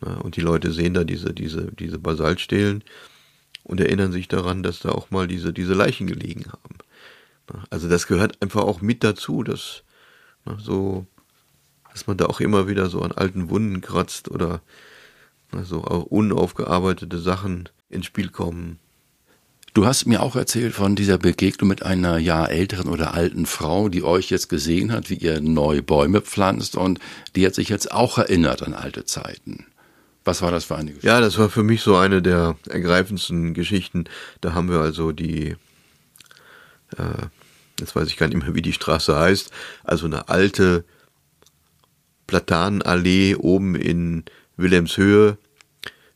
Ne, 0.00 0.18
und 0.22 0.36
die 0.36 0.40
Leute 0.40 0.72
sehen 0.72 0.94
da 0.94 1.04
diese, 1.04 1.32
diese, 1.32 1.72
diese 1.72 1.98
Basaltstelen 1.98 2.82
und 3.62 3.80
erinnern 3.80 4.12
sich 4.12 4.28
daran, 4.28 4.62
dass 4.62 4.80
da 4.80 4.90
auch 4.90 5.10
mal 5.10 5.28
diese, 5.28 5.52
diese 5.52 5.74
Leichen 5.74 6.06
gelegen 6.06 6.46
haben. 6.46 6.78
Ne, 7.52 7.62
also 7.70 7.88
das 7.88 8.06
gehört 8.06 8.42
einfach 8.42 8.62
auch 8.62 8.80
mit 8.80 9.04
dazu, 9.04 9.42
dass 9.42 9.84
ne, 10.44 10.58
so 10.60 11.06
dass 11.96 12.06
man 12.06 12.18
da 12.18 12.26
auch 12.26 12.40
immer 12.40 12.68
wieder 12.68 12.90
so 12.90 13.00
an 13.00 13.12
alten 13.12 13.48
Wunden 13.48 13.80
kratzt 13.80 14.30
oder 14.30 14.60
so 15.62 15.82
auch 15.82 16.02
unaufgearbeitete 16.02 17.16
Sachen 17.18 17.70
ins 17.88 18.04
Spiel 18.04 18.28
kommen. 18.28 18.78
Du 19.72 19.86
hast 19.86 20.04
mir 20.04 20.20
auch 20.20 20.36
erzählt 20.36 20.74
von 20.74 20.94
dieser 20.94 21.16
Begegnung 21.16 21.68
mit 21.70 21.82
einer 21.82 22.18
ja 22.18 22.44
älteren 22.44 22.90
oder 22.90 23.14
alten 23.14 23.46
Frau, 23.46 23.88
die 23.88 24.02
euch 24.02 24.28
jetzt 24.28 24.50
gesehen 24.50 24.92
hat, 24.92 25.08
wie 25.08 25.14
ihr 25.14 25.40
neu 25.40 25.80
Bäume 25.80 26.20
pflanzt 26.20 26.76
und 26.76 26.98
die 27.34 27.46
hat 27.46 27.54
sich 27.54 27.70
jetzt 27.70 27.90
auch 27.92 28.18
erinnert 28.18 28.62
an 28.62 28.74
alte 28.74 29.06
Zeiten. 29.06 29.64
Was 30.22 30.42
war 30.42 30.50
das 30.50 30.66
für 30.66 30.76
eine 30.76 30.90
Geschichte? 30.90 31.06
Ja, 31.06 31.20
das 31.20 31.38
war 31.38 31.48
für 31.48 31.62
mich 31.62 31.80
so 31.80 31.96
eine 31.96 32.20
der 32.20 32.56
ergreifendsten 32.68 33.54
Geschichten. 33.54 34.04
Da 34.42 34.52
haben 34.52 34.68
wir 34.68 34.80
also 34.80 35.12
die, 35.12 35.56
äh, 36.98 37.26
jetzt 37.80 37.96
weiß 37.96 38.08
ich 38.08 38.18
gar 38.18 38.28
nicht 38.28 38.42
mehr, 38.42 38.54
wie 38.54 38.60
die 38.60 38.74
Straße 38.74 39.16
heißt, 39.18 39.50
also 39.82 40.04
eine 40.04 40.28
alte 40.28 40.84
Platanenallee 42.26 43.36
oben 43.36 43.74
in 43.74 44.24
Wilhelmshöhe 44.56 45.38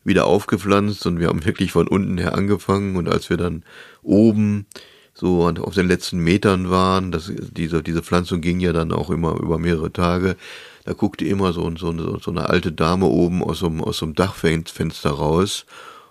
wieder 0.05 0.27
aufgepflanzt 0.27 1.07
und 1.07 1.21
wir 1.21 1.29
haben 1.29 1.45
wirklich 1.45 1.73
von 1.73 1.87
unten 1.87 2.19
her 2.19 2.35
angefangen 2.35 2.97
und 2.97 3.09
als 3.09 3.31
wir 3.31 3.37
dann 3.37 3.65
oben 4.03 4.67
so 5.13 5.47
auf 5.47 5.75
den 5.75 5.89
letzten 5.89 6.19
Metern 6.19 6.71
waren, 6.71 7.13
das, 7.13 7.31
diese, 7.37 7.83
diese 7.83 8.03
Pflanzung 8.03 8.41
ging 8.41 8.61
ja 8.61 8.73
dann 8.73 8.93
auch 8.93 9.11
immer 9.11 9.39
über 9.39 9.59
mehrere 9.59 9.93
Tage, 9.93 10.37
da 10.85 10.95
guckte 10.95 11.27
immer 11.27 11.53
so, 11.53 11.71
so, 11.77 12.19
so 12.19 12.31
eine 12.31 12.49
alte 12.49 12.73
Dame 12.73 13.07
oben 13.07 13.43
aus 13.45 13.59
so, 13.59 13.67
einem, 13.67 13.83
aus 13.83 13.99
so 13.99 14.07
einem 14.07 14.15
Dachfenster 14.15 15.11
raus 15.11 15.67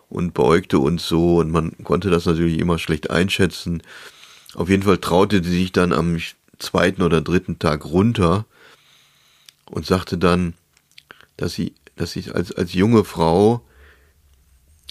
und 0.09 0.33
beäugte 0.33 0.77
uns 0.77 1.07
so 1.07 1.37
und 1.37 1.51
man 1.51 1.71
konnte 1.83 2.11
das 2.11 2.25
natürlich 2.25 2.59
immer 2.59 2.77
schlecht 2.77 3.09
einschätzen. 3.09 3.81
Auf 4.53 4.69
jeden 4.69 4.83
Fall 4.83 4.99
traute 4.99 5.43
sie 5.43 5.51
sich 5.51 5.71
dann 5.71 5.91
am 5.91 6.19
zweiten 6.59 7.01
oder 7.01 7.21
dritten 7.21 7.57
Tag 7.57 7.85
runter 7.85 8.45
und 9.69 9.85
sagte 9.85 10.17
dann, 10.17 10.53
dass 11.37 11.53
sie, 11.53 11.73
dass 11.95 12.11
sie 12.11 12.31
als, 12.31 12.51
als 12.51 12.73
junge 12.73 13.03
Frau, 13.03 13.61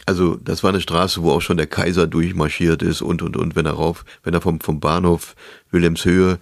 also 0.06 0.36
das 0.36 0.62
war 0.62 0.70
eine 0.70 0.80
Straße, 0.80 1.22
wo 1.22 1.32
auch 1.32 1.42
schon 1.42 1.56
der 1.56 1.66
Kaiser 1.66 2.06
durchmarschiert 2.06 2.82
ist 2.82 3.02
und 3.02 3.22
und 3.22 3.36
und, 3.36 3.56
wenn 3.56 3.66
er 3.66 3.72
rauf, 3.72 4.04
wenn 4.22 4.34
er 4.34 4.40
vom, 4.40 4.60
vom 4.60 4.80
Bahnhof 4.80 5.34
Wilhelmshöhe 5.70 6.38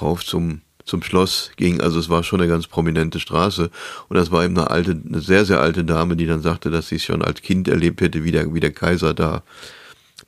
rauf 0.00 0.24
zum 0.24 0.60
zum 0.86 1.02
Schloss 1.02 1.50
ging, 1.56 1.80
also 1.80 1.98
es 1.98 2.08
war 2.08 2.22
schon 2.22 2.40
eine 2.40 2.48
ganz 2.48 2.68
prominente 2.68 3.18
Straße. 3.18 3.70
Und 4.08 4.16
das 4.16 4.30
war 4.30 4.44
eben 4.44 4.56
eine 4.56 4.70
alte, 4.70 4.92
eine 4.92 5.20
sehr, 5.20 5.44
sehr 5.44 5.60
alte 5.60 5.84
Dame, 5.84 6.16
die 6.16 6.26
dann 6.26 6.42
sagte, 6.42 6.70
dass 6.70 6.88
sie 6.88 6.96
es 6.96 7.02
schon 7.02 7.22
als 7.22 7.42
Kind 7.42 7.66
erlebt 7.66 8.00
hätte, 8.00 8.22
wie 8.22 8.30
der, 8.30 8.54
wie 8.54 8.60
der 8.60 8.72
Kaiser 8.72 9.12
da 9.12 9.42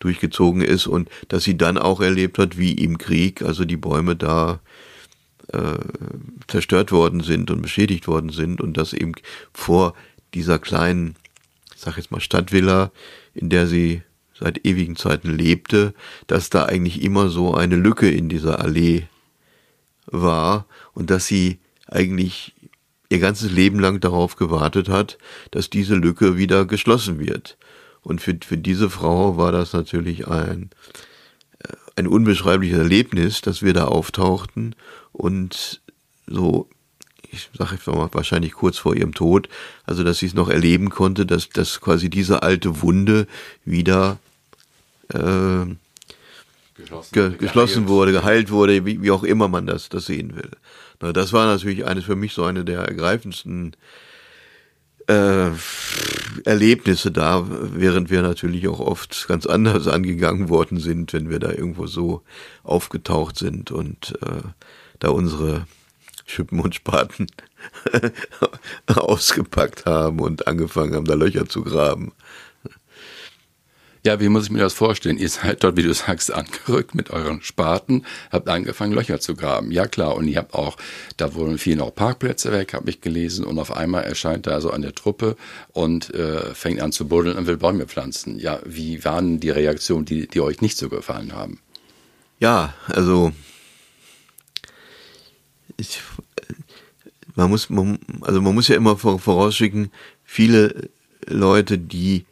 durchgezogen 0.01 0.61
ist 0.61 0.87
und 0.87 1.09
dass 1.29 1.45
sie 1.45 1.57
dann 1.57 1.79
auch 1.79 2.01
erlebt 2.01 2.39
hat, 2.39 2.59
wie 2.59 2.73
im 2.73 2.99
Krieg, 2.99 3.43
also 3.43 3.65
die 3.65 3.77
Bäume 3.77 4.17
da 4.17 4.61
äh, 5.53 5.79
zerstört 6.47 6.93
worden 6.93 7.21
sind 7.21 7.51
und 7.51 7.63
beschädigt 7.63 8.07
worden 8.07 8.31
sind 8.31 8.61
und 8.61 8.77
dass 8.77 8.93
eben 8.93 9.13
vor 9.53 9.95
dieser 10.35 10.59
kleinen, 10.59 11.17
ich 11.75 11.81
sag 11.81 11.97
jetzt 11.97 12.11
mal 12.11 12.21
Stadtvilla, 12.21 12.91
in 13.35 13.49
der 13.49 13.67
sie 13.67 14.03
seit 14.39 14.65
ewigen 14.65 14.97
Zeiten 14.97 15.31
lebte, 15.31 15.95
dass 16.27 16.51
da 16.51 16.65
eigentlich 16.65 17.03
immer 17.03 17.29
so 17.29 17.55
eine 17.55 17.77
Lücke 17.77 18.11
in 18.11 18.29
dieser 18.29 18.61
Allee 18.61 19.05
war 20.07 20.67
und 20.95 21.11
dass 21.11 21.27
sie 21.27 21.59
eigentlich 21.87 22.55
ihr 23.11 23.19
ganzes 23.19 23.51
Leben 23.51 23.81
lang 23.81 24.01
darauf 24.01 24.37
gewartet 24.37 24.89
hat, 24.89 25.19
dass 25.51 25.71
diese 25.71 25.95
Lücke 25.95 26.37
wieder 26.37 26.67
geschlossen 26.67 27.19
wird. 27.19 27.57
Und 28.03 28.21
für, 28.21 28.39
für 28.45 28.59
diese 28.59 28.91
Frau 28.91 29.37
war 29.37 29.53
das 29.53 29.73
natürlich 29.73 30.29
ein, 30.29 30.71
äh, 31.59 31.73
ein 31.97 32.07
unbeschreibliches 32.07 32.79
Erlebnis, 32.79 33.41
dass 33.41 33.63
wir 33.63 33.73
da 33.73 33.87
auftauchten 33.87 34.75
und 35.13 35.81
so, 36.27 36.69
ich 37.31 37.51
sage 37.57 37.75
jetzt 37.75 37.87
mal 37.87 38.09
wahrscheinlich 38.13 38.53
kurz 38.53 38.79
vor 38.79 38.95
ihrem 38.95 39.15
Tod, 39.15 39.49
also 39.85 40.05
dass 40.05 40.19
sie 40.19 40.27
es 40.27 40.35
noch 40.35 40.49
erleben 40.49 40.91
konnte, 40.91 41.27
dass, 41.27 41.49
dass 41.51 41.81
quasi 41.81 42.11
diese 42.11 42.43
alte 42.43 42.83
Wunde 42.83 43.27
wieder 43.65 44.19
äh, 45.13 45.67
geschlossen, 46.75 47.13
ge 47.13 47.31
geschlossen 47.37 47.89
wurde, 47.89 48.13
geheilt 48.13 48.51
wurde, 48.51 48.85
wie, 48.87 49.03
wie 49.03 49.11
auch 49.11 49.25
immer 49.25 49.49
man 49.49 49.67
das, 49.67 49.89
das 49.89 50.07
sehen 50.07 50.37
will. 50.37 50.51
Na, 51.01 51.13
das 51.13 51.33
war 51.33 51.47
natürlich 51.47 51.85
eines 51.85 52.05
für 52.05 52.17
mich 52.17 52.33
so 52.33 52.45
eine 52.45 52.65
der 52.65 52.81
ergreifendsten 52.81 53.75
äh, 55.07 55.51
Erlebnisse 56.45 57.11
da, 57.11 57.47
während 57.49 58.11
wir 58.11 58.23
natürlich 58.23 58.69
auch 58.69 58.81
oft 58.81 59.27
ganz 59.29 59.47
anders 59.47 59.89
angegangen 59.89 60.49
worden 60.49 60.79
sind, 60.79 61.13
wenn 61.13 61.31
wir 61.31 61.39
da 61.39 61.51
irgendwo 61.51 61.87
so 61.87 62.23
aufgetaucht 62.63 63.39
sind 63.39 63.71
und 63.71 64.15
äh, 64.23 64.43
da 64.99 65.11
unsere 65.11 65.67
Schippen 66.27 66.61
und 66.61 66.75
Spaten 66.75 67.27
ausgepackt 68.87 69.87
haben 69.87 70.21
und 70.21 70.47
angefangen 70.47 70.95
haben, 70.95 71.07
da 71.07 71.15
Löcher 71.15 71.49
zu 71.49 71.63
graben. 71.63 72.13
Ja, 74.05 74.21
wie 74.21 74.29
muss 74.29 74.45
ich 74.45 74.51
mir 74.51 74.61
das 74.61 74.75
vorstellen? 74.75 75.19
Ihr 75.19 75.29
seid 75.29 75.65
dort, 75.65 75.77
wie 75.77 75.83
du 75.83 75.93
sagst, 75.93 76.33
angerückt 76.33 76.95
mit 76.95 77.11
euren 77.11 77.43
Spaten, 77.43 78.05
habt 78.31 78.49
angefangen, 78.49 78.93
Löcher 78.93 79.21
zu 79.21 79.35
graben. 79.35 79.73
Ja, 79.73 79.87
klar. 79.87 80.15
Und 80.15 80.29
ihr 80.29 80.39
habt 80.39 80.55
auch, 80.55 80.77
da 81.17 81.35
wurden 81.35 81.59
viele 81.59 81.83
auch 81.83 81.95
Parkplätze 81.95 82.53
weg, 82.53 82.75
habe 82.75 82.89
ich 82.89 83.01
gelesen. 83.01 83.45
Und 83.45 83.59
auf 83.59 83.77
einmal 83.77 84.05
erscheint 84.05 84.47
da 84.47 84.61
so 84.61 84.71
eine 84.71 84.95
Truppe 84.95 85.37
und 85.73 86.15
äh, 86.15 86.55
fängt 86.55 86.81
an 86.81 86.93
zu 86.93 87.09
buddeln 87.09 87.37
und 87.37 87.47
will 87.47 87.57
Bäume 87.57 87.87
pflanzen. 87.87 88.39
Ja, 88.39 88.61
wie 88.65 89.05
waren 89.05 89.41
die 89.41 89.51
Reaktionen, 89.51 90.05
die, 90.05 90.29
die 90.29 90.41
euch 90.41 90.61
nicht 90.61 90.79
so 90.79 90.89
gefallen 90.89 91.35
haben? 91.35 91.61
Ja, 92.39 92.75
also 92.87 93.33
ich, 95.79 96.01
man 97.35 97.49
muss, 97.49 97.71
man, 97.71 97.99
also 98.21 98.43
man 98.43 98.55
muss 98.55 98.69
ja 98.69 98.77
immer 98.77 98.97
vorausschicken, 98.97 99.91
viele 100.25 100.91
Leute, 101.27 101.79
die 101.79 102.27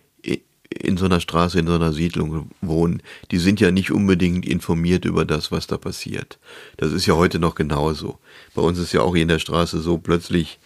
in 0.68 0.96
so 0.96 1.06
einer 1.06 1.20
Straße, 1.20 1.58
in 1.58 1.66
so 1.66 1.74
einer 1.74 1.92
Siedlung 1.92 2.50
wohnen, 2.60 3.02
die 3.30 3.38
sind 3.38 3.60
ja 3.60 3.70
nicht 3.70 3.92
unbedingt 3.92 4.46
informiert 4.46 5.04
über 5.04 5.24
das, 5.24 5.52
was 5.52 5.66
da 5.66 5.78
passiert. 5.78 6.38
Das 6.76 6.92
ist 6.92 7.06
ja 7.06 7.14
heute 7.14 7.38
noch 7.38 7.54
genauso. 7.54 8.18
Bei 8.54 8.62
uns 8.62 8.78
ist 8.78 8.92
ja 8.92 9.00
auch 9.00 9.14
hier 9.14 9.22
in 9.22 9.28
der 9.28 9.38
Straße 9.38 9.80
so, 9.80 9.98
plötzlich 9.98 10.58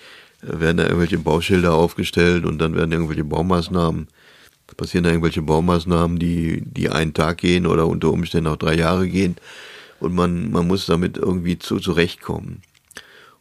äh, 0.43 0.61
werden 0.61 0.79
da 0.79 0.85
irgendwelche 0.85 1.19
Bauschilder 1.19 1.75
aufgestellt 1.75 2.45
und 2.45 2.59
dann 2.59 2.75
werden 2.75 2.93
irgendwelche 2.93 3.25
Baumaßnahmen, 3.25 4.09
passieren 4.77 5.05
da 5.05 5.11
irgendwelche 5.11 5.43
Baumaßnahmen, 5.43 6.19
die, 6.19 6.62
die 6.64 6.88
einen 6.88 7.12
Tag 7.12 7.38
gehen 7.38 7.66
oder 7.66 7.87
unter 7.87 8.11
Umständen 8.11 8.49
auch 8.49 8.57
drei 8.57 8.75
Jahre 8.75 9.09
gehen 9.09 9.37
und 10.01 10.14
man, 10.14 10.51
man 10.51 10.66
muss 10.66 10.87
damit 10.87 11.19
irgendwie 11.19 11.59
zu, 11.59 11.79
zurechtkommen. 11.79 12.62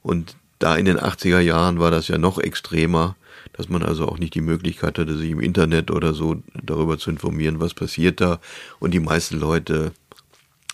Und 0.01 0.35
da 0.59 0.75
in 0.75 0.85
den 0.85 0.99
80er 0.99 1.39
Jahren 1.39 1.79
war 1.79 1.91
das 1.91 2.07
ja 2.07 2.17
noch 2.17 2.37
extremer, 2.37 3.15
dass 3.53 3.69
man 3.69 3.83
also 3.83 4.07
auch 4.07 4.17
nicht 4.17 4.35
die 4.35 4.41
Möglichkeit 4.41 4.97
hatte, 4.99 5.17
sich 5.17 5.31
im 5.31 5.39
Internet 5.39 5.91
oder 5.91 6.13
so 6.13 6.41
darüber 6.63 6.97
zu 6.97 7.09
informieren, 7.09 7.59
was 7.59 7.73
passiert 7.73 8.21
da. 8.21 8.39
Und 8.79 8.93
die 8.93 8.99
meisten 8.99 9.39
Leute 9.39 9.91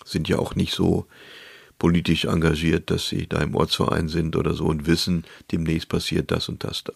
sind 0.04 0.28
ja 0.28 0.38
auch 0.38 0.54
nicht 0.54 0.72
so 0.72 1.06
politisch 1.78 2.24
engagiert, 2.24 2.90
dass 2.90 3.08
sie 3.08 3.26
da 3.26 3.38
im 3.40 3.54
Ortsverein 3.54 4.08
sind 4.08 4.36
oder 4.36 4.54
so 4.54 4.64
und 4.64 4.86
wissen, 4.86 5.24
demnächst 5.52 5.88
passiert 5.88 6.30
das 6.30 6.48
und 6.48 6.64
das 6.64 6.84
da. 6.84 6.94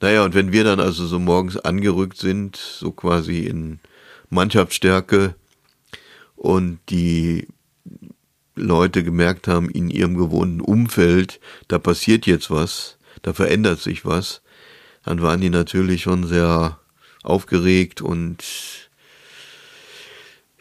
Naja, 0.00 0.24
und 0.24 0.34
wenn 0.34 0.52
wir 0.52 0.64
dann 0.64 0.80
also 0.80 1.06
so 1.06 1.18
morgens 1.18 1.56
angerückt 1.56 2.18
sind, 2.18 2.56
so 2.56 2.90
quasi 2.92 3.46
in 3.46 3.78
Mannschaftsstärke 4.30 5.34
und 6.34 6.78
die 6.90 7.46
Leute 8.56 9.04
gemerkt 9.04 9.48
haben, 9.48 9.70
in 9.70 9.90
ihrem 9.90 10.16
gewohnten 10.16 10.60
Umfeld, 10.60 11.40
da 11.68 11.78
passiert 11.78 12.26
jetzt 12.26 12.50
was, 12.50 12.96
da 13.22 13.32
verändert 13.32 13.80
sich 13.80 14.04
was, 14.04 14.42
dann 15.04 15.22
waren 15.22 15.40
die 15.40 15.50
natürlich 15.50 16.02
schon 16.02 16.26
sehr 16.26 16.78
aufgeregt 17.22 18.00
und 18.00 18.42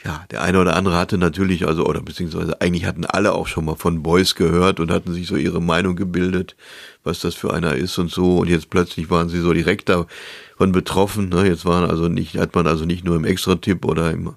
ja, 0.05 0.23
der 0.29 0.43
eine 0.43 0.59
oder 0.59 0.75
andere 0.75 0.97
hatte 0.97 1.17
natürlich, 1.17 1.65
also, 1.65 1.83
oder 1.83 1.99
beziehungsweise 1.99 2.61
eigentlich 2.61 2.85
hatten 2.85 3.05
alle 3.05 3.33
auch 3.33 3.47
schon 3.47 3.65
mal 3.65 3.75
von 3.75 4.03
Beuys 4.03 4.35
gehört 4.35 4.79
und 4.79 4.91
hatten 4.91 5.13
sich 5.13 5.25
so 5.25 5.35
ihre 5.35 5.61
Meinung 5.61 5.95
gebildet, 5.95 6.55
was 7.03 7.21
das 7.21 7.33
für 7.33 7.51
einer 7.51 7.73
ist 7.73 7.97
und 7.97 8.11
so. 8.11 8.37
Und 8.37 8.47
jetzt 8.47 8.69
plötzlich 8.69 9.09
waren 9.09 9.29
sie 9.29 9.39
so 9.39 9.51
direkt 9.51 9.89
davon 9.89 10.71
betroffen. 10.71 11.29
Ne? 11.29 11.47
Jetzt 11.47 11.65
waren 11.65 11.89
also 11.89 12.07
nicht, 12.07 12.37
hat 12.37 12.53
man 12.53 12.67
also 12.67 12.85
nicht 12.85 13.03
nur 13.03 13.15
im 13.15 13.25
Extra-Tipp 13.25 13.83
oder 13.83 14.11
im 14.11 14.35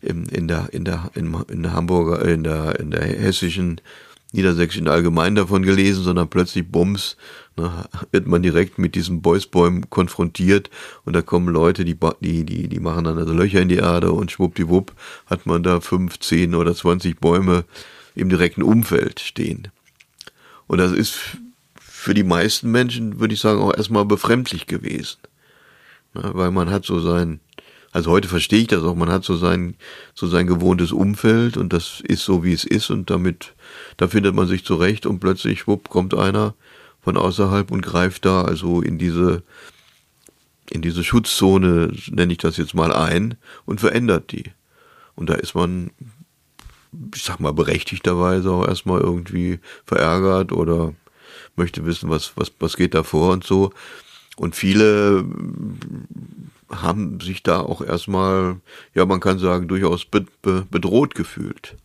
im, 0.00 0.24
in 0.24 0.48
der, 0.48 0.72
in 0.72 0.84
der, 0.84 1.10
in, 1.14 1.34
in 1.48 1.62
der 1.62 1.72
Hamburger, 1.72 2.24
in 2.24 2.44
der, 2.44 2.78
in 2.80 2.90
der 2.90 3.02
hessischen, 3.02 3.80
niedersächsischen 4.32 4.88
Allgemein 4.88 5.34
davon 5.34 5.62
gelesen, 5.62 6.02
sondern 6.02 6.28
plötzlich 6.28 6.68
Bums, 6.68 7.16
ne, 7.56 7.86
wird 8.10 8.26
man 8.26 8.42
direkt 8.42 8.78
mit 8.78 8.94
diesen 8.94 9.22
Boysbäumen 9.22 9.88
konfrontiert 9.88 10.68
und 11.04 11.14
da 11.14 11.22
kommen 11.22 11.48
Leute, 11.48 11.84
die, 11.84 11.96
die, 12.20 12.44
die, 12.44 12.68
die 12.68 12.80
machen 12.80 13.04
dann 13.04 13.18
also 13.18 13.32
Löcher 13.32 13.62
in 13.62 13.68
die 13.68 13.76
Erde 13.76 14.12
und 14.12 14.30
schwuppdiwupp 14.30 14.92
hat 15.26 15.46
man 15.46 15.62
da 15.62 15.80
fünf, 15.80 16.18
zehn 16.18 16.54
oder 16.54 16.74
zwanzig 16.74 17.18
Bäume 17.18 17.64
im 18.14 18.28
direkten 18.28 18.62
Umfeld 18.62 19.20
stehen. 19.20 19.68
Und 20.66 20.78
das 20.78 20.92
ist 20.92 21.18
für 21.78 22.12
die 22.12 22.24
meisten 22.24 22.70
Menschen, 22.70 23.20
würde 23.20 23.34
ich 23.34 23.40
sagen, 23.40 23.60
auch 23.60 23.76
erstmal 23.76 24.04
befremdlich 24.04 24.66
gewesen. 24.66 25.18
Ne, 26.14 26.30
weil 26.34 26.50
man 26.50 26.70
hat 26.70 26.84
so 26.84 27.00
sein, 27.00 27.40
also 27.96 28.10
heute 28.10 28.28
verstehe 28.28 28.60
ich 28.60 28.66
das 28.66 28.84
auch, 28.84 28.94
man 28.94 29.08
hat 29.08 29.24
so 29.24 29.38
sein, 29.38 29.74
so 30.12 30.26
sein 30.26 30.46
gewohntes 30.46 30.92
Umfeld 30.92 31.56
und 31.56 31.72
das 31.72 32.02
ist 32.06 32.24
so, 32.24 32.44
wie 32.44 32.52
es 32.52 32.64
ist 32.64 32.90
und 32.90 33.08
damit, 33.08 33.54
da 33.96 34.06
findet 34.06 34.34
man 34.34 34.46
sich 34.46 34.66
zurecht 34.66 35.06
und 35.06 35.18
plötzlich, 35.18 35.60
schwupp, 35.60 35.88
kommt 35.88 36.12
einer 36.12 36.52
von 37.00 37.16
außerhalb 37.16 37.70
und 37.70 37.80
greift 37.80 38.26
da 38.26 38.42
also 38.42 38.82
in 38.82 38.98
diese, 38.98 39.44
in 40.68 40.82
diese 40.82 41.04
Schutzzone, 41.04 41.90
nenne 42.10 42.32
ich 42.32 42.38
das 42.38 42.58
jetzt 42.58 42.74
mal 42.74 42.92
ein, 42.92 43.36
und 43.64 43.80
verändert 43.80 44.30
die. 44.30 44.44
Und 45.14 45.30
da 45.30 45.34
ist 45.34 45.54
man, 45.54 45.90
ich 47.14 47.22
sag 47.22 47.40
mal, 47.40 47.54
berechtigterweise 47.54 48.50
auch 48.50 48.68
erstmal 48.68 49.00
irgendwie 49.00 49.58
verärgert 49.86 50.52
oder 50.52 50.92
möchte 51.56 51.86
wissen, 51.86 52.10
was, 52.10 52.32
was, 52.36 52.52
was 52.58 52.76
geht 52.76 52.92
da 52.92 53.04
vor 53.04 53.32
und 53.32 53.44
so. 53.44 53.72
Und 54.36 54.54
viele 54.54 55.24
haben 56.70 57.20
sich 57.20 57.42
da 57.42 57.60
auch 57.60 57.80
erstmal, 57.80 58.60
ja, 58.94 59.06
man 59.06 59.20
kann 59.20 59.38
sagen, 59.38 59.68
durchaus 59.68 60.04
be 60.04 60.26
be 60.42 60.66
bedroht 60.70 61.14
gefühlt. 61.14 61.76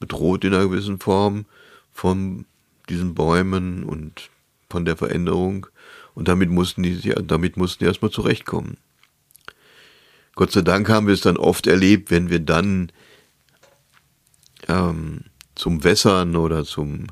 Bedroht 0.00 0.44
in 0.44 0.54
einer 0.54 0.68
gewissen 0.68 0.98
Form 0.98 1.46
von 1.92 2.44
diesen 2.88 3.14
Bäumen 3.14 3.84
und 3.84 4.30
von 4.68 4.84
der 4.84 4.96
Veränderung. 4.96 5.66
Und 6.14 6.28
damit 6.28 6.50
mussten 6.50 6.82
die, 6.82 7.14
damit 7.24 7.56
mussten 7.56 7.84
die 7.84 7.86
erstmal 7.86 8.10
zurechtkommen. 8.10 8.76
Gott 10.34 10.52
sei 10.52 10.62
Dank 10.62 10.88
haben 10.88 11.06
wir 11.06 11.14
es 11.14 11.20
dann 11.20 11.36
oft 11.36 11.66
erlebt, 11.66 12.10
wenn 12.10 12.30
wir 12.30 12.40
dann 12.40 12.92
ähm, 14.68 15.24
zum 15.54 15.84
Wässern 15.84 16.36
oder 16.36 16.64
zum, 16.64 17.06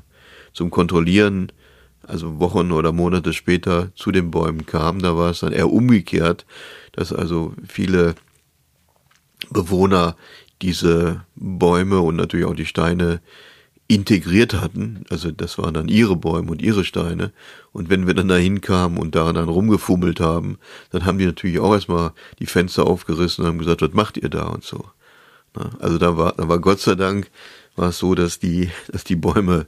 zum 0.53 0.69
Kontrollieren 0.69 1.51
also 2.07 2.39
Wochen 2.39 2.71
oder 2.71 2.91
Monate 2.91 3.33
später 3.33 3.89
zu 3.95 4.11
den 4.11 4.31
Bäumen 4.31 4.65
kam, 4.65 4.99
da 5.01 5.17
war 5.17 5.31
es 5.31 5.41
dann 5.41 5.53
eher 5.53 5.71
umgekehrt, 5.71 6.45
dass 6.93 7.13
also 7.13 7.53
viele 7.67 8.15
Bewohner 9.49 10.15
diese 10.61 11.21
Bäume 11.35 11.99
und 11.99 12.15
natürlich 12.15 12.45
auch 12.45 12.55
die 12.55 12.65
Steine 12.65 13.21
integriert 13.87 14.53
hatten. 14.53 15.05
Also 15.09 15.31
das 15.31 15.57
waren 15.57 15.73
dann 15.73 15.87
ihre 15.87 16.15
Bäume 16.15 16.51
und 16.51 16.61
ihre 16.61 16.83
Steine. 16.83 17.31
Und 17.71 17.89
wenn 17.89 18.07
wir 18.07 18.13
dann 18.13 18.27
da 18.27 18.35
hinkamen 18.35 18.97
und 18.97 19.15
daran 19.15 19.35
dann 19.35 19.49
rumgefummelt 19.49 20.19
haben, 20.19 20.57
dann 20.91 21.05
haben 21.05 21.17
die 21.17 21.25
natürlich 21.25 21.59
auch 21.59 21.73
erstmal 21.73 22.11
die 22.39 22.47
Fenster 22.47 22.85
aufgerissen 22.85 23.43
und 23.43 23.49
haben 23.49 23.59
gesagt, 23.59 23.81
was 23.81 23.93
macht 23.93 24.17
ihr 24.17 24.29
da 24.29 24.47
und 24.47 24.63
so. 24.63 24.85
Also 25.79 25.97
da 25.97 26.17
war, 26.17 26.33
da 26.33 26.47
war 26.47 26.59
Gott 26.59 26.79
sei 26.79 26.95
Dank 26.95 27.31
war 27.75 27.89
es 27.89 27.99
so, 27.99 28.15
dass 28.15 28.39
die, 28.39 28.69
dass 28.91 29.03
die 29.03 29.15
Bäume 29.15 29.67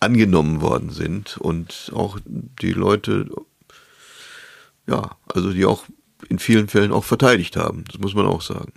angenommen 0.00 0.60
worden 0.60 0.90
sind 0.90 1.38
und 1.38 1.90
auch 1.94 2.18
die 2.24 2.72
Leute, 2.72 3.30
ja, 4.86 5.16
also 5.26 5.52
die 5.52 5.64
auch 5.64 5.84
in 6.28 6.38
vielen 6.38 6.68
Fällen 6.68 6.92
auch 6.92 7.04
verteidigt 7.04 7.56
haben. 7.56 7.84
Das 7.90 8.00
muss 8.00 8.14
man 8.14 8.26
auch 8.26 8.42
sagen. 8.42 8.72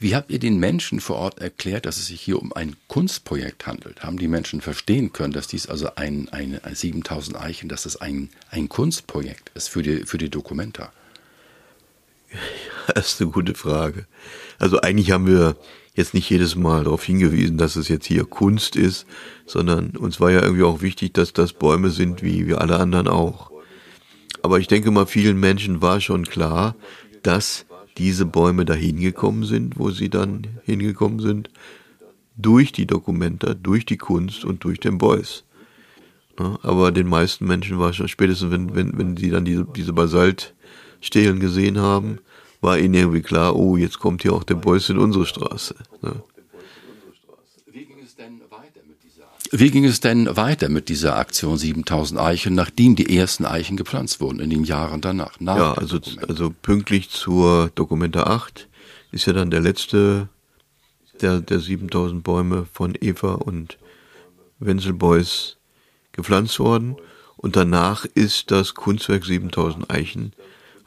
Wie 0.00 0.14
habt 0.14 0.30
ihr 0.30 0.38
den 0.38 0.58
Menschen 0.58 1.00
vor 1.00 1.16
Ort 1.16 1.40
erklärt, 1.40 1.84
dass 1.84 1.96
es 1.96 2.06
sich 2.06 2.20
hier 2.20 2.40
um 2.40 2.52
ein 2.52 2.76
Kunstprojekt 2.86 3.66
handelt? 3.66 4.04
Haben 4.04 4.18
die 4.18 4.28
Menschen 4.28 4.60
verstehen 4.60 5.12
können, 5.12 5.32
dass 5.32 5.48
dies 5.48 5.66
also 5.66 5.96
ein, 5.96 6.28
ein, 6.28 6.62
ein 6.62 6.74
7000 6.76 7.36
Eichen, 7.36 7.68
dass 7.68 7.84
es 7.84 7.96
ein, 8.00 8.30
ein 8.50 8.68
Kunstprojekt 8.68 9.50
ist 9.54 9.68
für 9.68 9.82
die, 9.82 10.06
für 10.06 10.18
die 10.18 10.30
Dokumenta? 10.30 10.92
Das 12.94 13.12
ist 13.12 13.20
eine 13.20 13.30
gute 13.30 13.54
Frage. 13.54 14.06
Also 14.58 14.80
eigentlich 14.80 15.10
haben 15.10 15.26
wir 15.26 15.56
jetzt 15.94 16.14
nicht 16.14 16.30
jedes 16.30 16.56
Mal 16.56 16.84
darauf 16.84 17.04
hingewiesen, 17.04 17.58
dass 17.58 17.76
es 17.76 17.88
jetzt 17.88 18.06
hier 18.06 18.24
Kunst 18.24 18.76
ist, 18.76 19.06
sondern 19.46 19.90
uns 19.90 20.20
war 20.20 20.30
ja 20.30 20.42
irgendwie 20.42 20.62
auch 20.62 20.80
wichtig, 20.80 21.12
dass 21.12 21.32
das 21.32 21.52
Bäume 21.52 21.90
sind, 21.90 22.22
wie 22.22 22.46
wir 22.46 22.60
alle 22.60 22.78
anderen 22.78 23.08
auch. 23.08 23.50
Aber 24.42 24.60
ich 24.60 24.68
denke 24.68 24.90
mal, 24.90 25.06
vielen 25.06 25.38
Menschen 25.38 25.82
war 25.82 26.00
schon 26.00 26.24
klar, 26.24 26.76
dass 27.22 27.66
diese 27.96 28.26
Bäume 28.26 28.64
da 28.64 28.74
hingekommen 28.74 29.44
sind, 29.44 29.78
wo 29.78 29.90
sie 29.90 30.08
dann 30.08 30.46
hingekommen 30.64 31.18
sind, 31.18 31.50
durch 32.36 32.70
die 32.70 32.86
Dokumenta, 32.86 33.54
durch 33.54 33.84
die 33.84 33.96
Kunst 33.96 34.44
und 34.44 34.62
durch 34.62 34.78
den 34.78 34.98
Beuys. 34.98 35.44
Aber 36.62 36.92
den 36.92 37.08
meisten 37.08 37.46
Menschen 37.46 37.80
war 37.80 37.92
schon 37.92 38.06
spätestens, 38.06 38.52
wenn, 38.52 38.76
wenn, 38.76 38.96
wenn 38.96 39.16
sie 39.16 39.30
dann 39.30 39.44
diese, 39.44 39.64
diese 39.64 39.92
Basaltstelen 39.92 41.40
gesehen 41.40 41.78
haben, 41.78 42.20
war 42.60 42.78
ihnen 42.78 42.94
irgendwie 42.94 43.22
klar, 43.22 43.56
oh, 43.56 43.76
jetzt 43.76 43.98
kommt 43.98 44.22
hier 44.22 44.32
auch 44.32 44.44
der 44.44 44.56
Beuys 44.56 44.88
in 44.88 44.98
unsere 44.98 45.26
Straße. 45.26 45.74
Ne? 46.02 46.22
Wie 49.50 49.70
ging 49.70 49.84
es 49.86 50.00
denn 50.00 50.36
weiter 50.36 50.68
mit 50.68 50.90
dieser 50.90 51.16
Aktion 51.16 51.56
7000 51.56 52.20
Eichen, 52.20 52.54
nachdem 52.54 52.96
die 52.96 53.16
ersten 53.16 53.46
Eichen 53.46 53.78
gepflanzt 53.78 54.20
wurden, 54.20 54.40
in 54.40 54.50
den 54.50 54.64
Jahren 54.64 55.00
danach? 55.00 55.40
ja, 55.40 55.72
also, 55.72 55.98
also 56.26 56.52
pünktlich 56.62 57.08
zur 57.08 57.70
Dokumenta 57.74 58.24
8 58.24 58.68
ist 59.10 59.26
ja 59.26 59.32
dann 59.32 59.50
der 59.50 59.60
letzte 59.60 60.28
der, 61.22 61.40
der 61.40 61.60
7000 61.60 62.22
Bäume 62.22 62.66
von 62.72 62.94
Eva 63.00 63.34
und 63.34 63.78
Wenzel 64.58 64.92
Beuys 64.92 65.56
gepflanzt 66.12 66.58
worden. 66.58 66.96
Und 67.36 67.56
danach 67.56 68.04
ist 68.04 68.50
das 68.50 68.74
Kunstwerk 68.74 69.24
7000 69.24 69.90
Eichen 69.90 70.32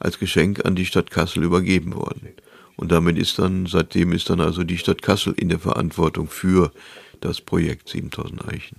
als 0.01 0.19
Geschenk 0.19 0.65
an 0.65 0.75
die 0.75 0.85
Stadt 0.85 1.11
Kassel 1.11 1.43
übergeben 1.43 1.95
worden. 1.95 2.29
Und 2.75 2.91
damit 2.91 3.17
ist 3.17 3.39
dann, 3.39 3.67
seitdem 3.67 4.11
ist 4.11 4.29
dann 4.29 4.41
also 4.41 4.63
die 4.63 4.77
Stadt 4.77 5.01
Kassel 5.01 5.33
in 5.33 5.49
der 5.49 5.59
Verantwortung 5.59 6.27
für 6.27 6.71
das 7.19 7.41
Projekt 7.41 7.89
7000 7.89 8.47
Eichen. 8.47 8.77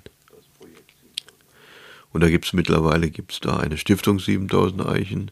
Und 2.12 2.22
da 2.22 2.28
gibt 2.28 2.46
es 2.46 2.52
mittlerweile 2.52 3.10
gibt's 3.10 3.40
da 3.40 3.56
eine 3.56 3.78
Stiftung 3.78 4.18
7000 4.18 4.86
Eichen. 4.86 5.30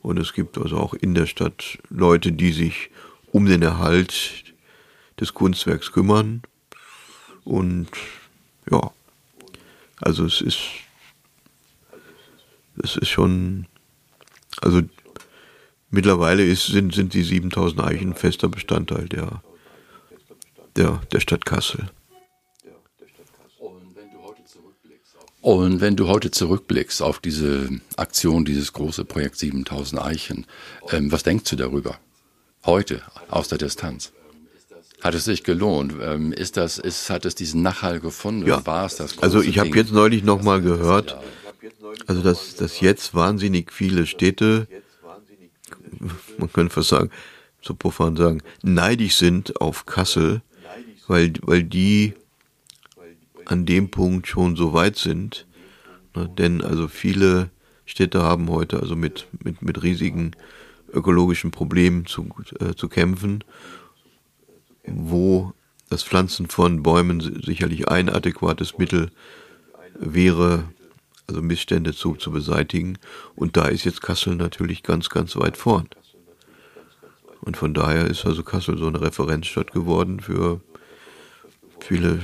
Und 0.00 0.18
es 0.18 0.32
gibt 0.32 0.56
also 0.56 0.76
auch 0.78 0.94
in 0.94 1.14
der 1.14 1.26
Stadt 1.26 1.78
Leute, 1.90 2.32
die 2.32 2.52
sich 2.52 2.90
um 3.32 3.46
den 3.46 3.62
Erhalt 3.62 4.44
des 5.20 5.34
Kunstwerks 5.34 5.92
kümmern. 5.92 6.42
Und 7.44 7.88
ja, 8.70 8.90
Also 10.00 10.24
es 10.24 10.40
ist, 10.40 10.60
es 12.82 12.96
ist 12.96 13.08
schon, 13.08 13.66
also 14.60 14.82
mittlerweile 15.90 16.44
ist, 16.44 16.66
sind, 16.66 16.94
sind 16.94 17.14
die 17.14 17.22
7000 17.22 17.80
Eichen 17.80 18.14
fester 18.14 18.48
Bestandteil 18.48 19.08
der, 19.08 19.42
der, 20.76 21.00
der 21.12 21.20
Stadt 21.20 21.44
Kassel. 21.44 21.90
Und 25.40 25.80
wenn 25.80 25.96
du 25.96 26.08
heute 26.08 26.30
zurückblickst 26.30 27.00
auf 27.00 27.20
diese 27.20 27.68
Aktion, 27.96 28.44
dieses 28.44 28.72
große 28.72 29.04
Projekt 29.04 29.38
7000 29.38 30.02
Eichen, 30.02 30.46
ähm, 30.90 31.12
was 31.12 31.22
denkst 31.22 31.48
du 31.50 31.56
darüber? 31.56 31.98
Heute, 32.66 33.02
aus 33.30 33.48
der 33.48 33.58
Distanz? 33.58 34.12
Hat 35.00 35.14
es 35.14 35.24
sich 35.24 35.44
gelohnt? 35.44 35.94
Ähm, 36.02 36.32
ist 36.32 36.56
das, 36.56 36.78
ist, 36.78 37.08
hat 37.08 37.24
es 37.24 37.36
diesen 37.36 37.62
Nachhall 37.62 38.00
gefunden? 38.00 38.46
Ja. 38.46 38.66
War 38.66 38.84
es 38.86 38.96
das 38.96 39.18
Also 39.20 39.40
ich 39.40 39.58
habe 39.60 39.70
jetzt 39.70 39.92
neulich 39.92 40.24
nochmal 40.24 40.60
gehört, 40.60 41.16
also 42.06 42.20
dass, 42.20 42.56
dass 42.56 42.80
jetzt 42.80 43.14
wahnsinnig 43.14 43.72
viele 43.72 44.06
Städte, 44.06 44.66
man 46.38 46.52
könnte 46.52 46.74
fast 46.74 46.90
sagen, 46.90 47.10
so 47.60 47.74
profan 47.74 48.16
sagen, 48.16 48.42
neidisch 48.62 49.16
sind 49.16 49.60
auf 49.60 49.86
Kassel, 49.86 50.42
weil, 51.06 51.32
weil 51.42 51.64
die 51.64 52.14
an 53.44 53.66
dem 53.66 53.90
Punkt 53.90 54.26
schon 54.26 54.56
so 54.56 54.72
weit 54.72 54.96
sind. 54.96 55.46
Ne? 56.14 56.28
Denn 56.28 56.62
also 56.62 56.86
viele 56.88 57.50
Städte 57.86 58.22
haben 58.22 58.48
heute 58.50 58.80
also 58.80 58.94
mit, 58.94 59.26
mit, 59.42 59.62
mit 59.62 59.82
riesigen 59.82 60.32
ökologischen 60.92 61.50
Problemen 61.50 62.06
zu, 62.06 62.28
äh, 62.60 62.74
zu 62.74 62.88
kämpfen 62.88 63.42
wo 64.90 65.52
das 65.90 66.02
Pflanzen 66.02 66.48
von 66.48 66.82
Bäumen 66.82 67.20
sicherlich 67.42 67.88
ein 67.88 68.08
adäquates 68.08 68.78
Mittel 68.78 69.10
wäre, 69.98 70.64
also 71.28 71.42
Missstände 71.42 71.94
zu, 71.94 72.14
zu 72.14 72.30
beseitigen. 72.30 72.98
Und 73.36 73.56
da 73.56 73.66
ist 73.66 73.84
jetzt 73.84 74.02
Kassel 74.02 74.34
natürlich 74.34 74.82
ganz, 74.82 75.10
ganz 75.10 75.36
weit 75.36 75.56
vorn. 75.56 75.88
Und 77.40 77.56
von 77.56 77.74
daher 77.74 78.06
ist 78.06 78.26
also 78.26 78.42
Kassel 78.42 78.78
so 78.78 78.88
eine 78.88 79.00
Referenzstadt 79.00 79.72
geworden 79.72 80.20
für 80.20 80.60
viele 81.80 82.20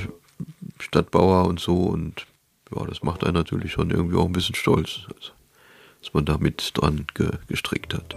Stadtbauer 0.80 1.46
und 1.46 1.60
so. 1.60 1.76
Und 1.84 2.26
ja, 2.74 2.84
das 2.86 3.02
macht 3.02 3.24
einen 3.24 3.34
natürlich 3.34 3.72
schon 3.72 3.90
irgendwie 3.90 4.16
auch 4.16 4.26
ein 4.26 4.32
bisschen 4.32 4.54
stolz, 4.54 5.00
also, 5.06 5.32
dass 6.00 6.14
man 6.14 6.24
da 6.24 6.38
mit 6.38 6.72
dran 6.74 7.06
ge 7.14 7.30
gestrickt 7.46 7.94
hat. 7.94 8.14